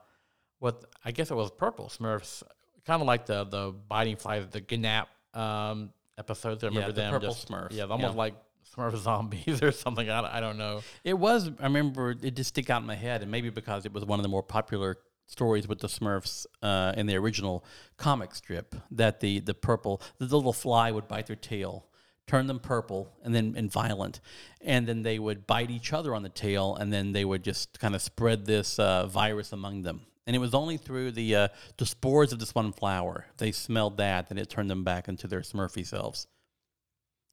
[0.61, 2.43] with I guess it was purple Smurfs,
[2.86, 6.62] kind of like the the biting flies, the Gnap um, episodes.
[6.64, 7.12] I remember yeah, the them.
[7.12, 8.18] purple just, Smurf, Yeah, almost yeah.
[8.18, 8.34] like
[8.76, 10.09] Smurf zombies or something.
[10.11, 10.82] I, don't- I don't know.
[11.05, 11.51] It was.
[11.61, 14.18] I remember it just stick out in my head, and maybe because it was one
[14.18, 17.64] of the more popular stories with the Smurfs uh, in the original
[17.97, 18.74] comic strip.
[18.91, 21.86] That the the purple, the little fly would bite their tail,
[22.29, 24.20] turn them purple, and then and violent,
[24.61, 27.81] and then they would bite each other on the tail, and then they would just
[27.81, 30.03] kind of spread this uh, virus among them.
[30.26, 31.49] And it was only through the uh,
[31.79, 35.26] the spores of this one flower they smelled that, and it turned them back into
[35.26, 36.29] their Smurfy selves.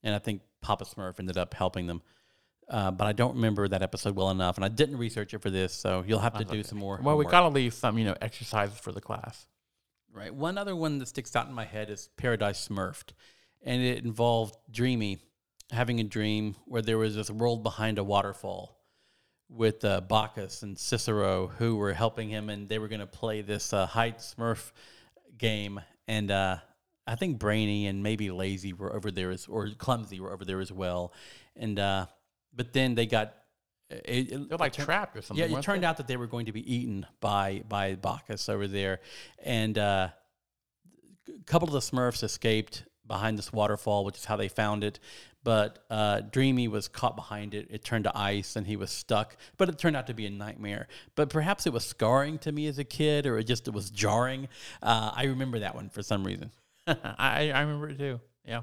[0.01, 2.01] And I think Papa Smurf ended up helping them.
[2.67, 5.51] Uh, but I don't remember that episode well enough, and I didn't research it for
[5.51, 6.99] this, so you'll have to do some more.
[7.03, 9.45] Well, we gotta leave some, you know, exercises for the class.
[10.11, 10.33] Right.
[10.33, 13.11] One other one that sticks out in my head is Paradise Smurfed,
[13.63, 15.19] and it involved Dreamy
[15.71, 18.77] having a dream where there was this world behind a waterfall
[19.49, 23.41] with uh, Bacchus and Cicero who were helping him, and they were going to play
[23.41, 24.71] this uh, hide Smurf
[25.37, 26.57] game, and uh,
[27.07, 30.61] I think Brainy and maybe Lazy were over there as, or Clumsy were over there
[30.61, 31.13] as well,
[31.55, 32.05] and uh,
[32.53, 33.33] but then they got.
[33.91, 35.47] It, it- They're like it turned- trapped or something.
[35.51, 35.87] yeah, it turned they?
[35.87, 38.99] out that they were going to be eaten by by Bacchus over there,
[39.43, 40.07] and uh,
[41.29, 44.99] a couple of the Smurfs escaped behind this waterfall, which is how they found it.
[45.43, 47.67] But uh, Dreamy was caught behind it.
[47.69, 49.37] It turned to ice, and he was stuck.
[49.57, 50.87] But it turned out to be a nightmare.
[51.15, 53.91] But perhaps it was scarring to me as a kid, or it just it was
[53.91, 54.47] jarring.
[54.81, 56.51] Uh, I remember that one for some reason.
[56.87, 58.19] I I remember it too.
[58.43, 58.61] Yeah.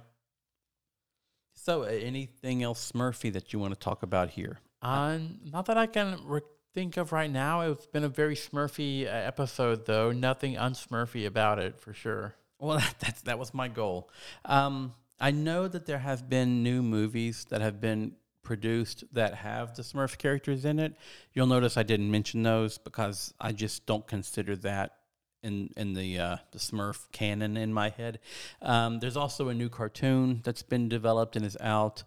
[1.54, 4.58] So, uh, anything else Smurfy that you want to talk about here?
[4.80, 6.40] Uh, not that I can re-
[6.74, 7.60] think of right now.
[7.60, 10.10] It's been a very Smurfy uh, episode, though.
[10.10, 12.34] Nothing unsmurfy about it for sure.
[12.62, 14.08] Well, that, that's that was my goal.
[14.44, 19.74] Um, I know that there have been new movies that have been produced that have
[19.76, 20.94] the Smurf characters in it.
[21.32, 24.96] You'll notice I didn't mention those because I just don't consider that
[25.42, 28.20] in in the uh, the Smurf canon in my head.
[28.62, 32.04] Um, there's also a new cartoon that's been developed and is out.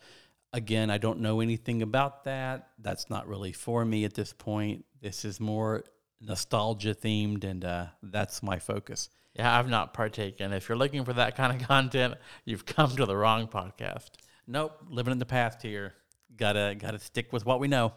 [0.53, 2.69] Again, I don't know anything about that.
[2.79, 4.85] That's not really for me at this point.
[5.01, 5.83] This is more
[6.21, 9.09] nostalgia themed, and uh, that's my focus.
[9.35, 10.53] Yeah, I've not partaken.
[10.53, 12.15] If you're looking for that kind of content,
[12.45, 14.11] you've come to the wrong podcast.
[14.47, 15.93] Nope, living in the past here.
[16.37, 17.93] Gotta gotta stick with what we know.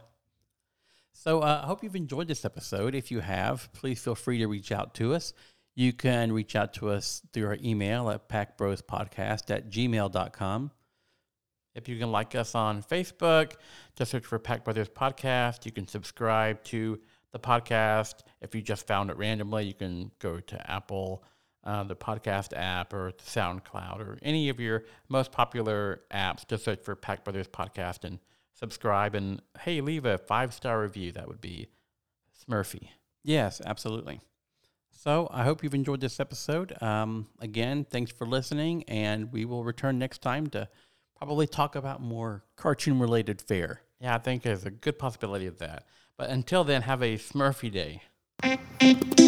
[1.13, 2.95] So uh, I hope you've enjoyed this episode.
[2.95, 5.33] If you have, please feel free to reach out to us.
[5.75, 10.71] You can reach out to us through our email at packbrospodcast at gmail.com.
[11.75, 13.53] If you can like us on Facebook,
[13.95, 15.67] just search for Pack Brothers Podcast.
[15.67, 16.99] You can subscribe to
[17.33, 18.21] the podcast.
[18.41, 21.25] If you just found it randomly, you can go to Apple,
[21.65, 26.47] uh, the podcast app, or SoundCloud, or any of your most popular apps.
[26.47, 28.19] Just search for Pack Brothers Podcast and
[28.55, 29.15] subscribe.
[29.15, 31.13] And hey, leave a five star review.
[31.13, 31.69] That would be
[32.49, 32.89] Smurfy.
[33.25, 34.21] Yes, absolutely.
[34.91, 36.81] So I hope you've enjoyed this episode.
[36.83, 40.69] Um, again, thanks for listening, and we will return next time to
[41.17, 43.83] probably talk about more cartoon related fare.
[44.01, 45.85] Yeah, I think there's a good possibility of that.
[46.19, 49.28] But until then, have a Smurfy day.